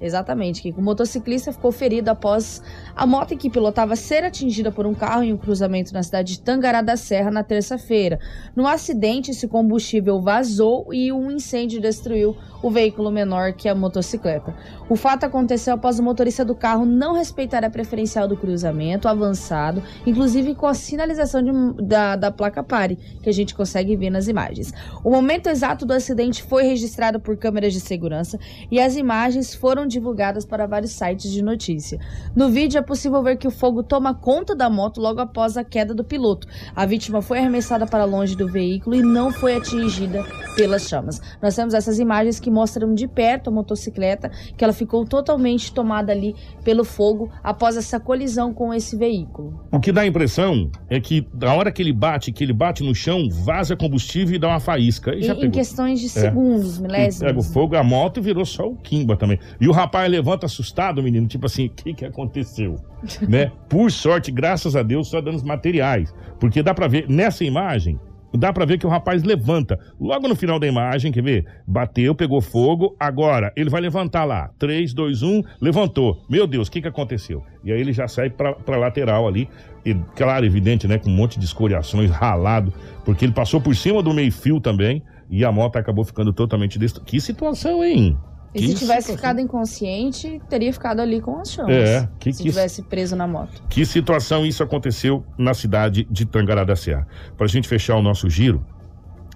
[0.00, 2.60] Exatamente, que o motociclista ficou ferido após
[2.96, 6.40] a moto que pilotava ser atingida por um carro em um cruzamento na cidade de
[6.40, 8.18] Tangará da Serra na terça-feira.
[8.56, 14.54] No acidente, esse combustível vazou e um incêndio destruiu o veículo menor que a motocicleta.
[14.88, 19.82] O fato aconteceu após o motorista do carro não respeitar a preferencial do cruzamento avançado,
[20.06, 24.28] inclusive com a sinalização de, da, da placa pare, que a gente consegue ver nas
[24.28, 24.72] imagens.
[25.04, 28.38] O momento exato do acidente foi registrado por câmeras de segurança
[28.70, 31.98] e as imagens foram divulgadas para vários sites de notícia.
[32.34, 35.64] No vídeo é possível ver que o fogo toma conta da moto logo após a
[35.64, 36.46] queda do piloto.
[36.74, 40.24] A vítima foi arremessada para longe do veículo e não foi atingida
[40.56, 41.20] pelas chamas.
[41.42, 46.12] Nós temos essas imagens que mostram de perto a motocicleta, que ela ficou totalmente tomada
[46.12, 49.60] ali pelo fogo após essa colisão com esse veículo.
[49.70, 52.82] O que dá a impressão é que da hora que ele bate, que ele bate
[52.82, 55.14] no chão, vaza combustível e dá uma faísca.
[55.14, 57.26] E já Em, questões de segundos, milésimos.
[57.26, 59.38] Pega o fogo, a moto e virou só o Kimba também.
[59.60, 62.76] E o rapaz levanta assustado, menino, tipo assim, o que que aconteceu?
[63.28, 63.52] né?
[63.68, 66.14] Por sorte, graças a Deus, só danos materiais.
[66.40, 67.98] Porque dá pra ver, nessa imagem,
[68.32, 69.78] dá pra ver que o rapaz levanta.
[70.00, 71.46] Logo no final da imagem, quer ver?
[71.66, 74.50] Bateu, pegou fogo, agora ele vai levantar lá.
[74.58, 76.22] 3, 2, 1, levantou.
[76.28, 77.42] Meu Deus, o que que aconteceu?
[77.64, 79.48] E aí ele já sai pra, pra lateral ali.
[79.84, 80.98] E, claro, evidente, né?
[80.98, 82.72] Com um monte de escoriações, ralado.
[83.04, 85.02] Porque ele passou por cima do meio-fio também.
[85.30, 87.10] E a moto acabou ficando totalmente destruída.
[87.10, 88.16] Que situação, hein?
[88.54, 89.16] E Que se tivesse situação.
[89.16, 91.72] ficado inconsciente, teria ficado ali com as chamas.
[91.74, 93.62] É, que se que- tivesse preso na moto.
[93.68, 97.06] Que situação isso aconteceu na cidade de Tangará da Serra?
[97.36, 98.64] Para a gente fechar o nosso giro,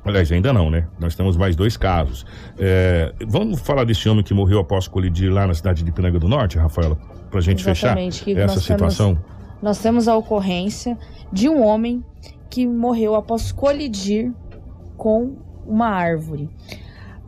[0.05, 0.87] aliás, ainda não, né?
[1.01, 2.25] Nós temos mais dois casos.
[2.59, 6.29] É, vamos falar desse homem que morreu após colidir lá na cidade de Pinanga do
[6.29, 6.97] Norte, Rafaela?
[7.29, 9.19] Para a gente Exatamente, fechar essa situação?
[9.61, 10.97] Nós temos a ocorrência
[11.33, 12.05] de um homem
[12.49, 14.33] que morreu após colidir
[14.97, 16.49] com uma árvore.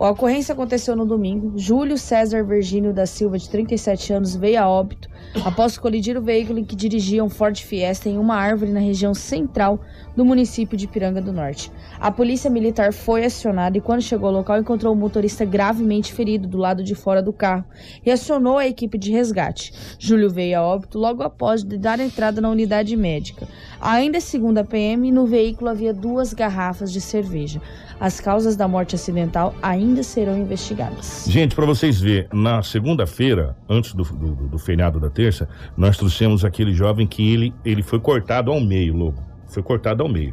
[0.00, 1.52] A ocorrência aconteceu no domingo.
[1.58, 5.10] Júlio César Virgínio da Silva, de 37 anos, veio a óbito
[5.44, 9.12] após colidir o veículo em que dirigia um Ford Fiesta em uma árvore na região
[9.12, 9.78] central
[10.20, 11.72] do município de Piranga do Norte.
[11.98, 16.46] A polícia militar foi acionada e, quando chegou ao local, encontrou o motorista gravemente ferido
[16.46, 17.64] do lado de fora do carro
[18.04, 19.72] e acionou a equipe de resgate.
[19.98, 23.48] Júlio veio a óbito logo após dar entrada na unidade médica.
[23.80, 27.58] Ainda segundo a PM, no veículo havia duas garrafas de cerveja.
[27.98, 31.24] As causas da morte acidental ainda serão investigadas.
[31.28, 36.44] Gente, para vocês verem, na segunda-feira, antes do, do, do feriado da terça, nós trouxemos
[36.44, 39.30] aquele jovem que ele, ele foi cortado ao meio, lobo.
[39.50, 40.32] Foi cortado ao meio.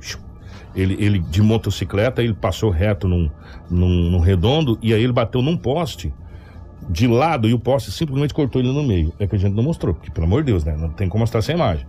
[0.76, 3.30] Ele, ele de motocicleta, ele passou reto num,
[3.70, 6.14] num, num redondo e aí ele bateu num poste
[6.90, 9.14] de lado e o poste simplesmente cortou ele no meio.
[9.20, 10.76] É que a gente não mostrou, porque pelo amor de Deus, né?
[10.78, 11.86] Não tem como mostrar essa imagem.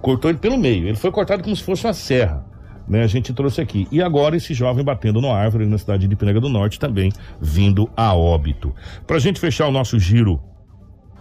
[0.00, 0.86] Cortou ele pelo meio.
[0.86, 2.44] Ele foi cortado como se fosse uma serra.
[2.88, 3.88] Né, a gente trouxe aqui.
[3.90, 7.10] E agora esse jovem batendo na árvore na cidade de Pinega do Norte também
[7.40, 8.72] vindo a óbito.
[9.04, 10.40] Pra gente fechar o nosso giro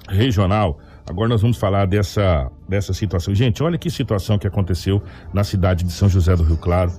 [0.08, 3.34] regional, agora nós vamos falar dessa, dessa situação.
[3.34, 5.02] Gente, olha que situação que aconteceu
[5.34, 6.92] na cidade de São José do Rio Claro,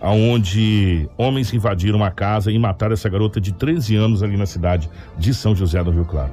[0.00, 4.90] aonde homens invadiram uma casa e mataram essa garota de 13 anos ali na cidade
[5.18, 6.32] de São José do Rio Claro.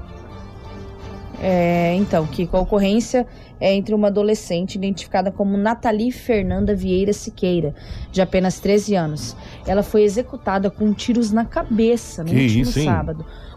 [1.42, 3.28] É, então, Kiko, a ocorrência
[3.60, 7.76] é entre uma adolescente identificada como Nathalie Fernanda Vieira Siqueira,
[8.12, 9.36] de apenas 13 anos.
[9.66, 12.86] Ela foi executada com tiros na cabeça no Que último isso, hein?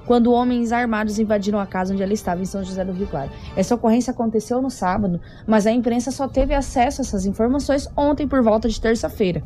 [0.06, 3.30] Quando homens armados invadiram a casa onde ela estava, em São José do Rio Claro.
[3.56, 8.26] Essa ocorrência aconteceu no sábado, mas a imprensa só teve acesso a essas informações ontem
[8.26, 9.42] por volta de terça-feira.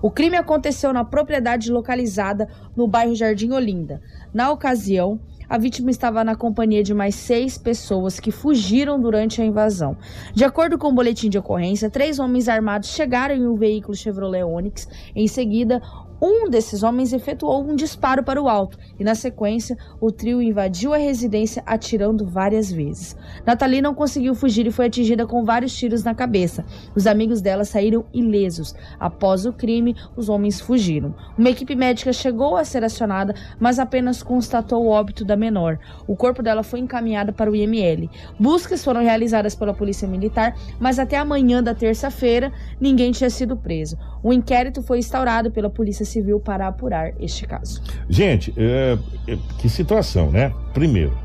[0.00, 4.00] O crime aconteceu na propriedade localizada no bairro Jardim Olinda.
[4.32, 9.44] Na ocasião, a vítima estava na companhia de mais seis pessoas que fugiram durante a
[9.44, 9.96] invasão.
[10.32, 14.42] De acordo com o boletim de ocorrência, três homens armados chegaram em um veículo Chevrolet
[14.42, 14.88] Onix.
[15.14, 15.82] Em seguida,
[16.24, 20.94] um desses homens efetuou um disparo para o alto e, na sequência, o trio invadiu
[20.94, 23.14] a residência atirando várias vezes.
[23.44, 26.64] Nathalie não conseguiu fugir e foi atingida com vários tiros na cabeça.
[26.96, 28.74] Os amigos dela saíram ilesos.
[28.98, 31.14] Após o crime, os homens fugiram.
[31.36, 35.78] Uma equipe médica chegou a ser acionada, mas apenas constatou o óbito da menor.
[36.06, 38.08] O corpo dela foi encaminhado para o IML.
[38.40, 42.50] Buscas foram realizadas pela Polícia Militar, mas até amanhã da terça-feira
[42.80, 43.98] ninguém tinha sido preso.
[44.24, 47.82] Um inquérito foi instaurado pela Polícia Civil para apurar este caso.
[48.08, 48.96] Gente, é,
[49.26, 50.52] é, que situação, né?
[50.72, 51.16] Primeiro,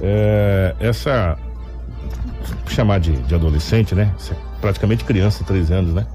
[0.00, 1.36] é, essa.
[2.68, 4.14] chamar de, de adolescente, né?
[4.30, 6.06] É praticamente criança, 13 anos, né?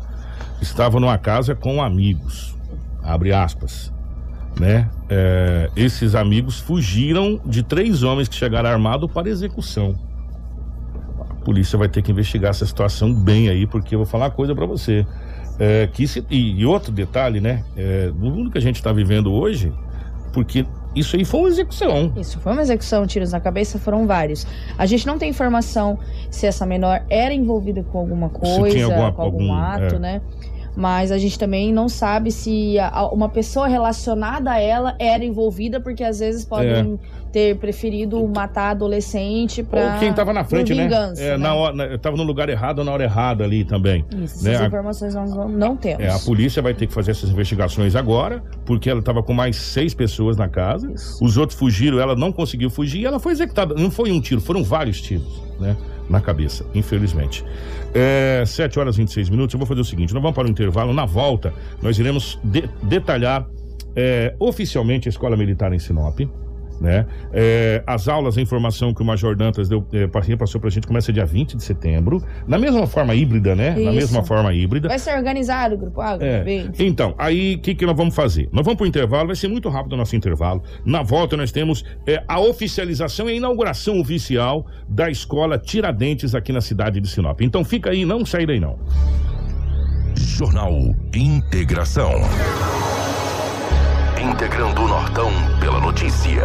[0.62, 2.56] Estava numa casa com amigos,
[3.04, 3.92] abre aspas,
[4.60, 4.90] né?
[5.10, 9.96] É, esses amigos fugiram de três homens que chegaram armados para execução.
[11.20, 14.32] A polícia vai ter que investigar essa situação bem aí, porque eu vou falar uma
[14.32, 15.06] coisa para você.
[15.60, 17.64] É, que se- e, e outro detalhe, né?
[17.78, 19.72] É, no mundo que a gente está vivendo hoje,
[20.34, 22.14] porque Isso aí foi uma execução.
[22.16, 24.48] Isso foi uma execução, tiros na cabeça foram vários.
[24.78, 26.00] A gente não tem informação
[26.32, 30.00] se essa menor era envolvida com alguma coisa, alguma- com algum, algum- ato, é.
[30.00, 30.22] né?
[30.74, 35.82] Mas a gente também não sabe se a- uma pessoa relacionada a ela era envolvida,
[35.82, 36.98] porque às vezes podem
[37.36, 39.82] ter preferido matar adolescente pra.
[39.82, 39.94] É.
[39.94, 40.88] Ou quem tava na frente, né?
[41.18, 41.38] É, né?
[41.38, 44.06] Na hora, tava no lugar errado na hora errada ali também.
[44.24, 44.54] Isso, né?
[44.54, 46.02] essas informações nós não, não temos.
[46.02, 49.58] É, a polícia vai ter que fazer essas investigações agora, porque ela estava com mais
[49.58, 50.90] seis pessoas na casa.
[50.94, 51.22] Isso.
[51.22, 53.76] Os outros fugiram, ela não conseguiu fugir e ela foi executada.
[53.76, 55.76] Não foi um tiro, foram vários tiros, né?
[56.10, 57.44] Na cabeça, infelizmente.
[57.94, 59.54] É, 7 horas e 26 minutos.
[59.54, 60.94] Eu vou fazer o seguinte: nós vamos para o intervalo.
[60.94, 63.46] Na volta, nós iremos de- detalhar
[63.94, 66.18] é, oficialmente a Escola Militar em Sinop.
[66.80, 67.06] Né?
[67.32, 71.12] É, as aulas, a informação que o Major Dantas deu, é, passou pra gente, começa
[71.14, 72.22] dia 20 de setembro.
[72.48, 73.72] Na mesma forma híbrida, né?
[73.72, 73.92] Na Isso.
[73.94, 74.88] mesma forma híbrida.
[74.90, 76.44] Vai ser organizado o grupo agro, É.
[76.44, 76.70] bem.
[76.80, 78.50] Então, aí o que, que nós vamos fazer?
[78.52, 80.62] Nós vamos para o intervalo, vai ser muito rápido o nosso intervalo.
[80.84, 86.52] Na volta, nós temos é, a oficialização e a inauguração oficial da escola Tiradentes aqui
[86.52, 87.40] na cidade de Sinop.
[87.42, 88.78] Então fica aí, não sai daí não.
[90.16, 90.72] Jornal
[91.14, 92.12] Integração.
[94.32, 96.42] Integrando o Nortão pela notícia.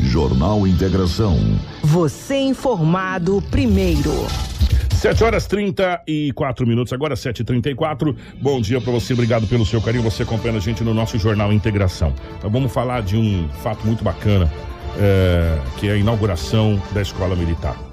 [0.00, 1.38] Jornal Integração.
[1.82, 4.10] Você informado primeiro.
[4.90, 8.16] 7 horas 34 minutos, agora 7h34.
[8.42, 10.02] Bom dia para você, obrigado pelo seu carinho.
[10.02, 12.12] Você acompanha a gente no nosso Jornal Integração.
[12.42, 14.52] Nós vamos falar de um fato muito bacana,
[14.98, 17.89] é, que é a inauguração da Escola Militar.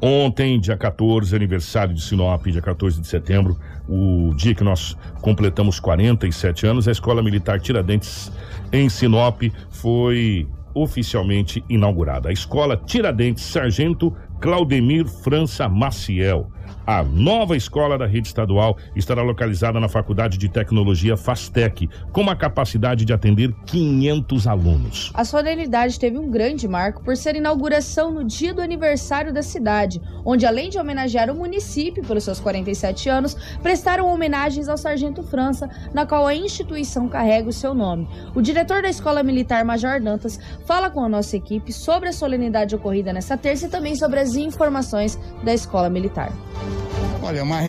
[0.00, 5.80] Ontem, dia 14, aniversário de Sinop, dia 14 de setembro, o dia que nós completamos
[5.80, 8.30] 47 anos, a Escola Militar Tiradentes
[8.72, 12.28] em Sinop foi oficialmente inaugurada.
[12.28, 16.48] A Escola Tiradentes Sargento Claudemir França Maciel.
[16.88, 22.34] A nova escola da rede estadual estará localizada na Faculdade de Tecnologia Fastec, com uma
[22.34, 25.12] capacidade de atender 500 alunos.
[25.12, 30.00] A solenidade teve um grande marco por ser inauguração no dia do aniversário da cidade,
[30.24, 35.68] onde além de homenagear o município pelos seus 47 anos, prestaram homenagens ao Sargento França,
[35.92, 38.08] na qual a instituição carrega o seu nome.
[38.34, 42.74] O diretor da Escola Militar Major Dantas fala com a nossa equipe sobre a solenidade
[42.74, 46.32] ocorrida nesta terça e também sobre as informações da Escola Militar.
[47.20, 47.68] Olha, uma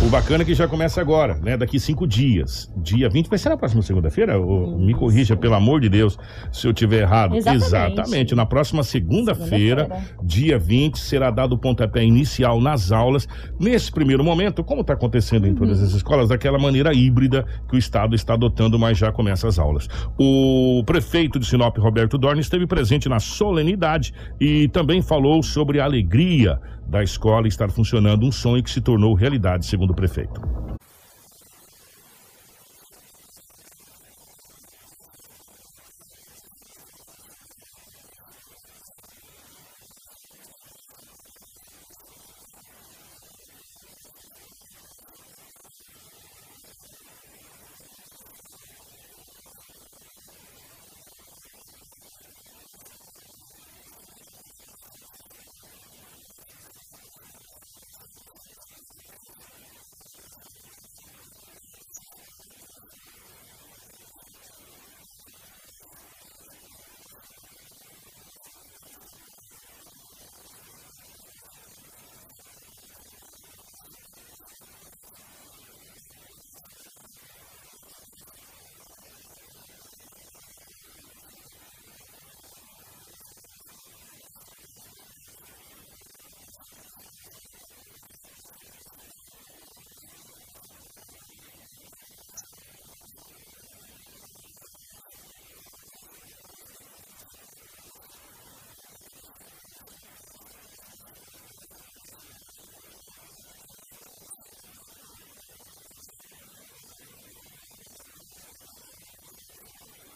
[0.00, 1.56] O bacana é que já começa agora, né?
[1.56, 2.72] Daqui cinco dias.
[2.76, 4.38] Dia 20 vai ser na próxima segunda-feira?
[4.38, 6.16] Me corrija, pelo amor de Deus,
[6.52, 7.34] se eu tiver errado.
[7.34, 8.36] Exatamente.
[8.36, 10.16] Na próxima segunda-feira, Segunda-feira.
[10.22, 13.26] dia 20, será dado o pontapé inicial nas aulas.
[13.58, 17.78] Nesse primeiro momento, como está acontecendo em todas as escolas, daquela maneira híbrida que o
[17.78, 19.88] Estado está adotando, mas já começa as aulas.
[20.16, 25.84] O prefeito de Sinop, Roberto Dorne, esteve presente na solenidade e também falou sobre a
[25.86, 30.67] alegria da escola estar funcionando, um sonho que se tornou realidade, segundo o prefeito.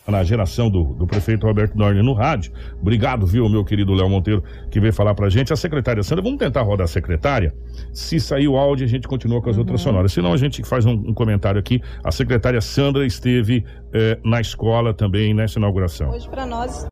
[0.07, 2.53] Na geração do, do prefeito Roberto Dorne no rádio.
[2.81, 5.53] Obrigado, viu, meu querido Léo Monteiro, que veio falar pra gente.
[5.53, 7.55] A secretária Sandra, vamos tentar rodar a secretária.
[7.93, 10.13] Se sair o áudio, a gente continua com as outras sonoras.
[10.13, 11.81] Senão, a gente faz um, um comentário aqui.
[12.03, 16.11] A secretária Sandra esteve eh, na escola também nessa inauguração.
[16.11, 16.87] Hoje para nós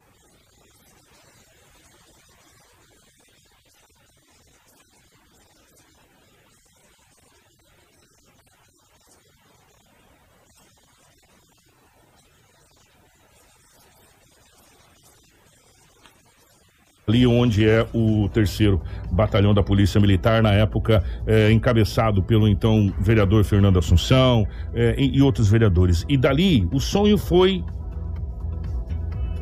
[17.11, 18.81] ali onde é o terceiro
[19.11, 25.19] batalhão da Polícia Militar, na época eh, encabeçado pelo então vereador Fernando Assunção eh, e,
[25.19, 26.07] e outros vereadores.
[26.09, 27.65] E dali o sonho foi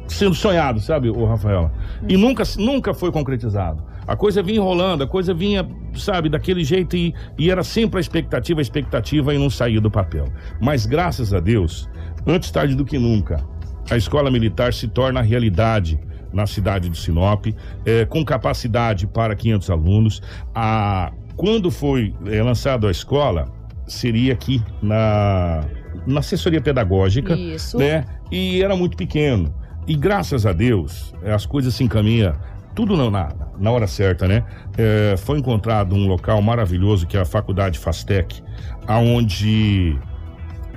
[0.06, 1.70] sendo sonhado, sabe, o Rafaela?
[2.08, 3.84] E nunca, nunca foi concretizado.
[4.06, 8.00] A coisa vinha enrolando, a coisa vinha, sabe, daquele jeito e, e era sempre a
[8.00, 10.32] expectativa, a expectativa e não saía do papel.
[10.58, 11.90] Mas graças a Deus,
[12.26, 13.44] antes tarde do que nunca,
[13.90, 16.00] a escola militar se torna realidade
[16.32, 17.46] na cidade de Sinop,
[17.84, 20.22] eh, com capacidade para 500 alunos.
[20.54, 23.46] A, quando foi eh, lançado a escola,
[23.86, 25.64] seria aqui na,
[26.06, 27.78] na assessoria pedagógica, Isso.
[27.78, 28.04] né?
[28.30, 29.54] E era muito pequeno.
[29.86, 32.34] E graças a Deus, eh, as coisas se encaminham
[32.74, 34.44] tudo na, na, na hora certa, né?
[34.76, 38.42] Eh, foi encontrado um local maravilhoso que é a Faculdade Fastec,
[38.86, 39.98] aonde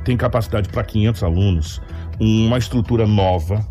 [0.03, 1.81] tem capacidade para 500 alunos,
[2.19, 3.65] uma estrutura nova,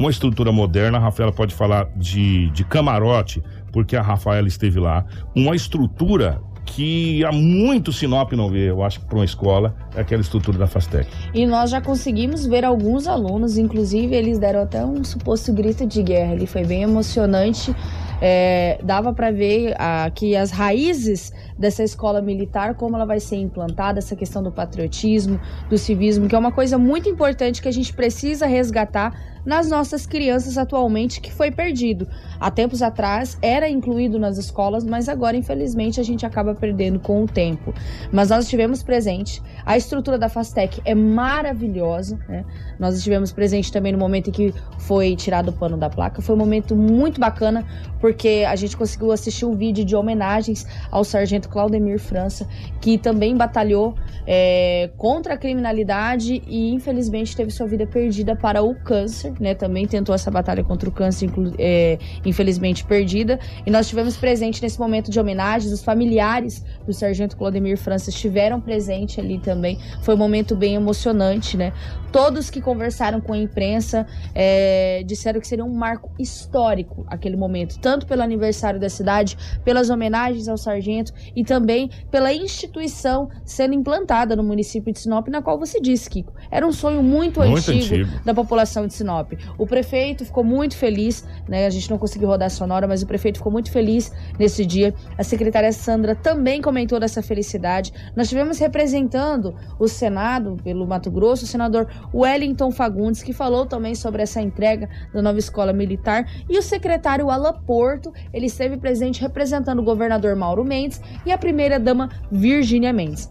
[0.00, 0.96] uma estrutura moderna.
[0.96, 5.04] A Rafaela pode falar de, de camarote, porque a Rafaela esteve lá.
[5.36, 10.22] Uma estrutura que há muito Sinop não vê, eu acho, para uma escola, é aquela
[10.22, 11.06] estrutura da Fastec.
[11.34, 16.02] E nós já conseguimos ver alguns alunos, inclusive eles deram até um suposto grito de
[16.02, 16.32] guerra.
[16.32, 17.74] Ele foi bem emocionante.
[18.22, 19.74] É, dava para ver
[20.14, 25.38] que as raízes dessa escola militar, como ela vai ser implantada, essa questão do patriotismo,
[25.68, 30.06] do civismo, que é uma coisa muito importante que a gente precisa resgatar nas nossas
[30.06, 32.06] crianças atualmente, que foi perdido.
[32.38, 37.22] Há tempos atrás era incluído nas escolas, mas agora, infelizmente, a gente acaba perdendo com
[37.22, 37.74] o tempo.
[38.12, 42.44] Mas nós estivemos presente, a estrutura da Fastec é maravilhosa, né?
[42.78, 46.22] Nós estivemos presente também no momento em que foi tirado o pano da placa.
[46.22, 47.66] Foi um momento muito bacana,
[48.00, 52.46] porque a gente conseguiu assistir um vídeo de homenagens ao sargento Claudemir França,
[52.80, 53.94] que também batalhou
[54.26, 59.54] é, contra a criminalidade e infelizmente teve sua vida perdida para o câncer, né?
[59.54, 63.38] Também tentou essa batalha contra o câncer, é, infelizmente perdida.
[63.66, 68.60] E nós estivemos presentes nesse momento de homenagens, os familiares do sargento Claudemir França estiveram
[68.60, 69.78] presentes ali também.
[70.02, 71.72] Foi um momento bem emocionante, né?
[72.12, 77.78] Todos que conversaram com a imprensa é, disseram que seria um marco histórico aquele momento,
[77.78, 81.12] tanto pelo aniversário da cidade, pelas homenagens ao sargento
[81.44, 86.32] também pela instituição sendo implantada no município de Sinop, na qual você disse, Kiko.
[86.50, 88.24] Era um sonho muito, Muito antigo, antigo.
[88.24, 89.32] da população de Sinop.
[89.58, 91.66] O prefeito ficou muito feliz, né?
[91.66, 94.94] A gente não conseguiu rodar a sonora, mas o prefeito ficou muito feliz nesse dia.
[95.16, 97.92] A secretária Sandra também comentou dessa felicidade.
[98.16, 103.94] Nós tivemos representando o Senado pelo Mato Grosso, o senador Wellington Fagundes, que falou também
[103.94, 109.20] sobre essa entrega da nova escola militar, e o secretário Alan Porto, ele esteve presente
[109.20, 113.30] representando o governador Mauro Mendes e a primeira-dama Virgínia Mendes.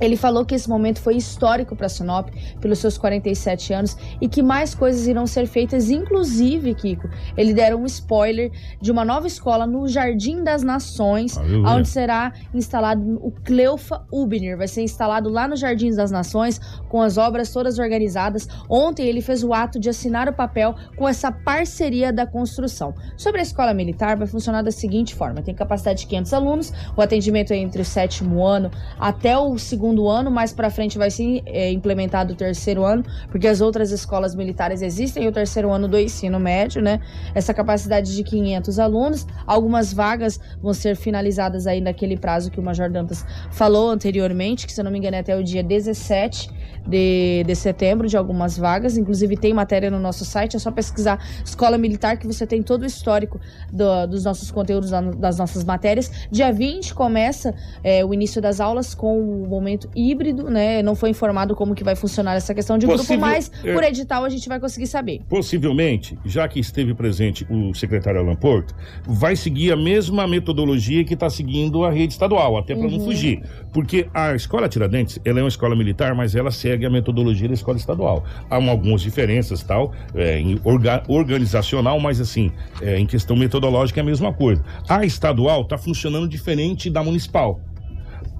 [0.00, 2.28] Ele falou que esse momento foi histórico para Sinop,
[2.60, 7.08] pelos seus 47 anos, e que mais coisas irão ser feitas, inclusive, Kiko.
[7.36, 11.68] Ele deram um spoiler de uma nova escola no Jardim das Nações, Aleluia.
[11.68, 14.56] onde será instalado o Cleufa Ubner.
[14.56, 18.48] Vai ser instalado lá no Jardim das Nações, com as obras todas organizadas.
[18.68, 22.94] Ontem ele fez o ato de assinar o papel com essa parceria da construção.
[23.16, 27.02] Sobre a escola militar, vai funcionar da seguinte forma: tem capacidade de 500 alunos, o
[27.02, 31.42] atendimento é entre o sétimo ano até o segundo ano, mais para frente vai ser
[31.46, 35.88] é, implementado o terceiro ano, porque as outras escolas militares existem, e o terceiro ano
[35.88, 37.00] do ensino médio, né?
[37.34, 42.62] Essa capacidade de 500 alunos, algumas vagas vão ser finalizadas aí naquele prazo que o
[42.62, 46.50] Major Dantas falou anteriormente, que se eu não me engano é até o dia 17
[46.86, 48.96] de, de setembro, de algumas vagas.
[48.96, 52.82] Inclusive, tem matéria no nosso site, é só pesquisar Escola Militar, que você tem todo
[52.82, 53.38] o histórico
[53.72, 56.10] do- dos nossos conteúdos, da- das nossas matérias.
[56.30, 60.82] Dia 20 começa é, o início das aulas com o momento híbrido, né?
[60.82, 63.72] Não foi informado como que vai funcionar essa questão de Possível- grupo, mas é.
[63.72, 65.20] por edital a gente vai conseguir saber.
[65.28, 68.74] Possivelmente, já que esteve presente o secretário Alan Porto,
[69.06, 73.04] vai seguir a mesma metodologia que está seguindo a rede estadual, até para não Uhum.
[73.04, 73.42] fugir.
[73.72, 77.54] Porque a escola Tiradentes, ela é uma escola militar, mas ela segue a metodologia da
[77.54, 78.24] escola estadual.
[78.48, 84.00] Há uma- algumas diferenças, tal, é, em orga- organizacional, mas assim, é, em questão metodológica
[84.00, 84.64] é a mesma coisa.
[84.88, 87.60] A estadual está funcionando diferente da municipal.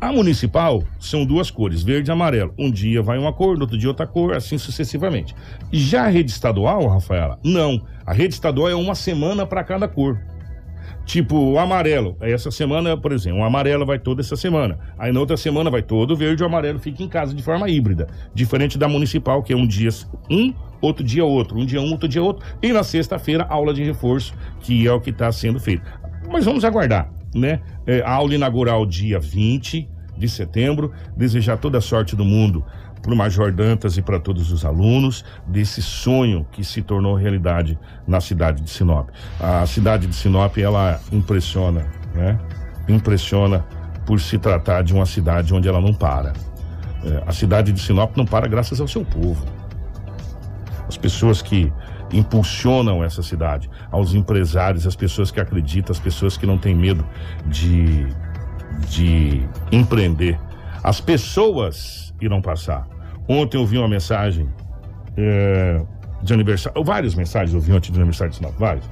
[0.00, 2.54] A municipal são duas cores, verde e amarelo.
[2.58, 5.34] Um dia vai uma cor, no outro dia outra cor, assim sucessivamente.
[5.70, 7.82] Já a rede estadual, Rafaela, não.
[8.06, 10.18] A rede estadual é uma semana para cada cor.
[11.04, 12.16] Tipo, o amarelo.
[12.18, 14.78] Essa semana, por exemplo, o amarelo vai toda essa semana.
[14.98, 18.06] Aí na outra semana vai todo verde o amarelo fica em casa de forma híbrida.
[18.34, 19.90] Diferente da municipal, que é um dia
[20.30, 21.58] um, outro dia outro.
[21.58, 22.46] Um dia um, outro dia outro.
[22.62, 25.82] E na sexta-feira, aula de reforço, que é o que está sendo feito.
[26.30, 27.60] Mas vamos aguardar, né?
[27.86, 30.92] É, a aula inaugural dia 20 de setembro.
[31.16, 32.64] Desejar toda a sorte do mundo
[33.00, 37.78] para o Major Dantas e para todos os alunos desse sonho que se tornou realidade
[38.06, 39.08] na cidade de Sinop.
[39.40, 42.38] A cidade de Sinop, ela impressiona, né?
[42.88, 43.64] Impressiona
[44.04, 46.32] por se tratar de uma cidade onde ela não para.
[47.02, 49.46] É, a cidade de Sinop não para graças ao seu povo.
[50.86, 51.72] As pessoas que
[52.12, 57.04] impulsionam essa cidade, aos empresários, as pessoas que acreditam, as pessoas que não têm medo
[57.46, 58.06] de,
[58.88, 60.38] de empreender.
[60.82, 62.86] As pessoas irão passar.
[63.28, 64.48] Ontem eu vi uma mensagem
[65.16, 65.82] é,
[66.22, 68.88] de aniversário, várias mensagens eu vi ontem de aniversário de Sinop, vários.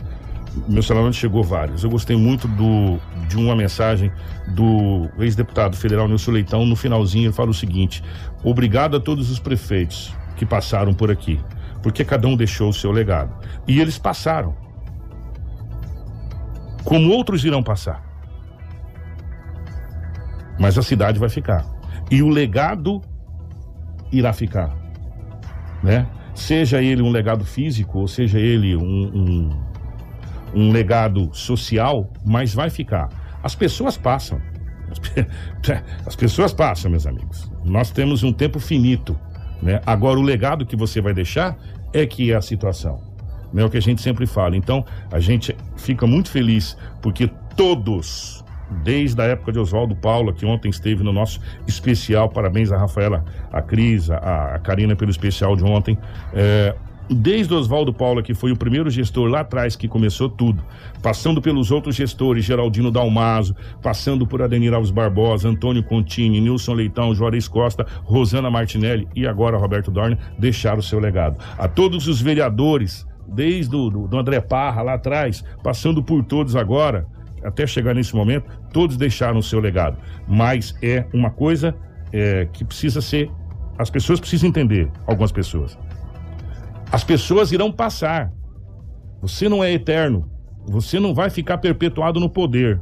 [0.66, 1.84] Meu celular chegou vários.
[1.84, 2.98] Eu gostei muito do,
[3.28, 4.10] de uma mensagem
[4.48, 6.66] do ex-deputado federal Nilson Leitão.
[6.66, 8.02] No finalzinho, ele fala o seguinte:
[8.42, 11.38] Obrigado a todos os prefeitos que passaram por aqui,
[11.82, 13.34] porque cada um deixou o seu legado.
[13.66, 14.54] E eles passaram.
[16.84, 18.02] Como outros irão passar.
[20.58, 21.64] Mas a cidade vai ficar.
[22.10, 23.00] E o legado
[24.10, 24.74] irá ficar,
[25.82, 26.06] né?
[26.34, 29.62] Seja ele um legado físico, ou seja ele um, um,
[30.54, 33.08] um legado social, mas vai ficar.
[33.42, 34.40] As pessoas passam.
[36.06, 37.50] As pessoas passam, meus amigos.
[37.64, 39.18] Nós temos um tempo finito,
[39.62, 39.80] né?
[39.84, 41.56] Agora o legado que você vai deixar
[41.92, 43.00] é que é a situação.
[43.52, 43.62] Né?
[43.62, 44.56] É o que a gente sempre fala.
[44.56, 48.44] Então, a gente fica muito feliz porque todos
[48.82, 52.28] desde a época de Oswaldo Paula, que ontem esteve no nosso especial.
[52.28, 55.98] Parabéns a Rafaela, a Cris, a, a Karina pelo especial de ontem.
[56.34, 56.74] É,
[57.08, 60.62] desde Oswaldo Paula, que foi o primeiro gestor lá atrás que começou tudo,
[61.02, 67.14] passando pelos outros gestores, Geraldino Dalmaso, passando por Adenir Alves Barbosa, Antônio Contini, Nilson Leitão,
[67.14, 71.36] Juarez Costa, Rosana Martinelli e agora Roberto Dorne, deixaram o seu legado.
[71.56, 76.56] A todos os vereadores, desde o do, do André Parra lá atrás, passando por todos
[76.56, 77.06] agora,
[77.42, 79.96] até chegar nesse momento, todos deixaram o seu legado.
[80.26, 81.74] Mas é uma coisa
[82.12, 83.30] é, que precisa ser.
[83.78, 85.78] As pessoas precisam entender, algumas pessoas.
[86.90, 88.32] As pessoas irão passar.
[89.20, 90.30] Você não é eterno.
[90.66, 92.80] Você não vai ficar perpetuado no poder.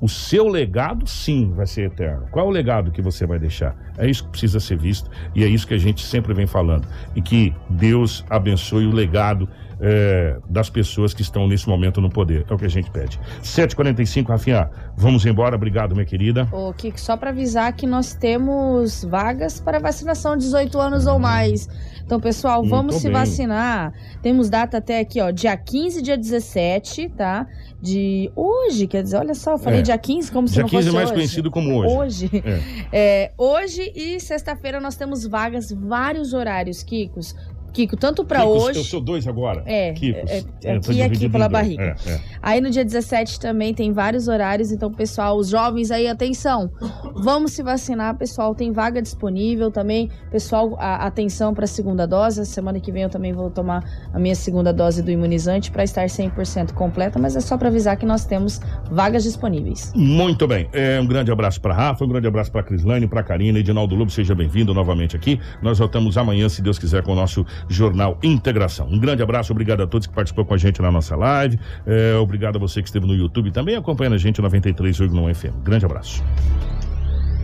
[0.00, 2.26] O seu legado, sim, vai ser eterno.
[2.30, 3.76] Qual é o legado que você vai deixar?
[3.98, 6.88] É isso que precisa ser visto e é isso que a gente sempre vem falando.
[7.14, 9.46] E que Deus abençoe o legado
[9.80, 12.44] é, das pessoas que estão nesse momento no poder.
[12.48, 13.18] É o que a gente pede.
[13.42, 15.56] 7h45, Rafinha, vamos embora.
[15.56, 16.46] Obrigado, minha querida.
[16.52, 21.18] Ô, Kiko, só para avisar que nós temos vagas para vacinação de 18 anos ou
[21.18, 21.68] mais.
[22.10, 23.92] Então, pessoal, vamos se vacinar.
[24.20, 27.46] Temos data até aqui, ó, dia 15, dia 17, tá?
[27.80, 29.82] De hoje, quer dizer, olha só, eu falei é.
[29.82, 31.14] dia 15 como se dia não fosse Dia 15 é mais hoje.
[31.14, 32.26] conhecido como hoje.
[32.26, 32.42] Hoje.
[32.44, 32.80] É.
[32.92, 37.36] É, hoje e sexta-feira nós temos vagas, vários horários, Kikos.
[37.72, 38.78] Kiko, tanto para hoje.
[38.78, 39.62] Eu sou dois agora.
[39.66, 39.92] É.
[39.92, 40.30] Kikos.
[40.30, 41.96] É, é, aqui e aqui pela barriga.
[42.06, 42.20] É, é.
[42.42, 46.70] Aí no dia 17 também tem vários horários, então, pessoal, os jovens aí, atenção.
[47.14, 48.54] Vamos se vacinar, pessoal.
[48.54, 50.10] Tem vaga disponível também.
[50.30, 52.44] Pessoal, a, atenção para a segunda dose.
[52.46, 56.06] Semana que vem eu também vou tomar a minha segunda dose do imunizante para estar
[56.06, 58.60] 100% completa, mas é só para avisar que nós temos
[58.90, 59.92] vagas disponíveis.
[59.94, 60.68] Muito bem.
[60.72, 64.10] É, um grande abraço para Rafa, um grande abraço para Crislane, para Karina Edinaldo Lobo.
[64.10, 65.40] Seja bem-vindo novamente aqui.
[65.62, 68.86] Nós voltamos amanhã, se Deus quiser, com o nosso Jornal Integração.
[68.88, 71.58] Um grande abraço, obrigado a todos que participou com a gente na nossa live.
[71.86, 75.62] É, obrigado a você que esteve no YouTube também acompanhando a gente 93,1 FM.
[75.62, 76.22] Grande abraço.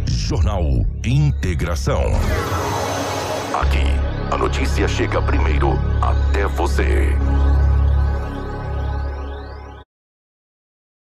[0.09, 0.65] Jornal
[1.05, 2.03] Integração.
[3.61, 3.85] Aqui,
[4.31, 7.17] a notícia chega primeiro até você.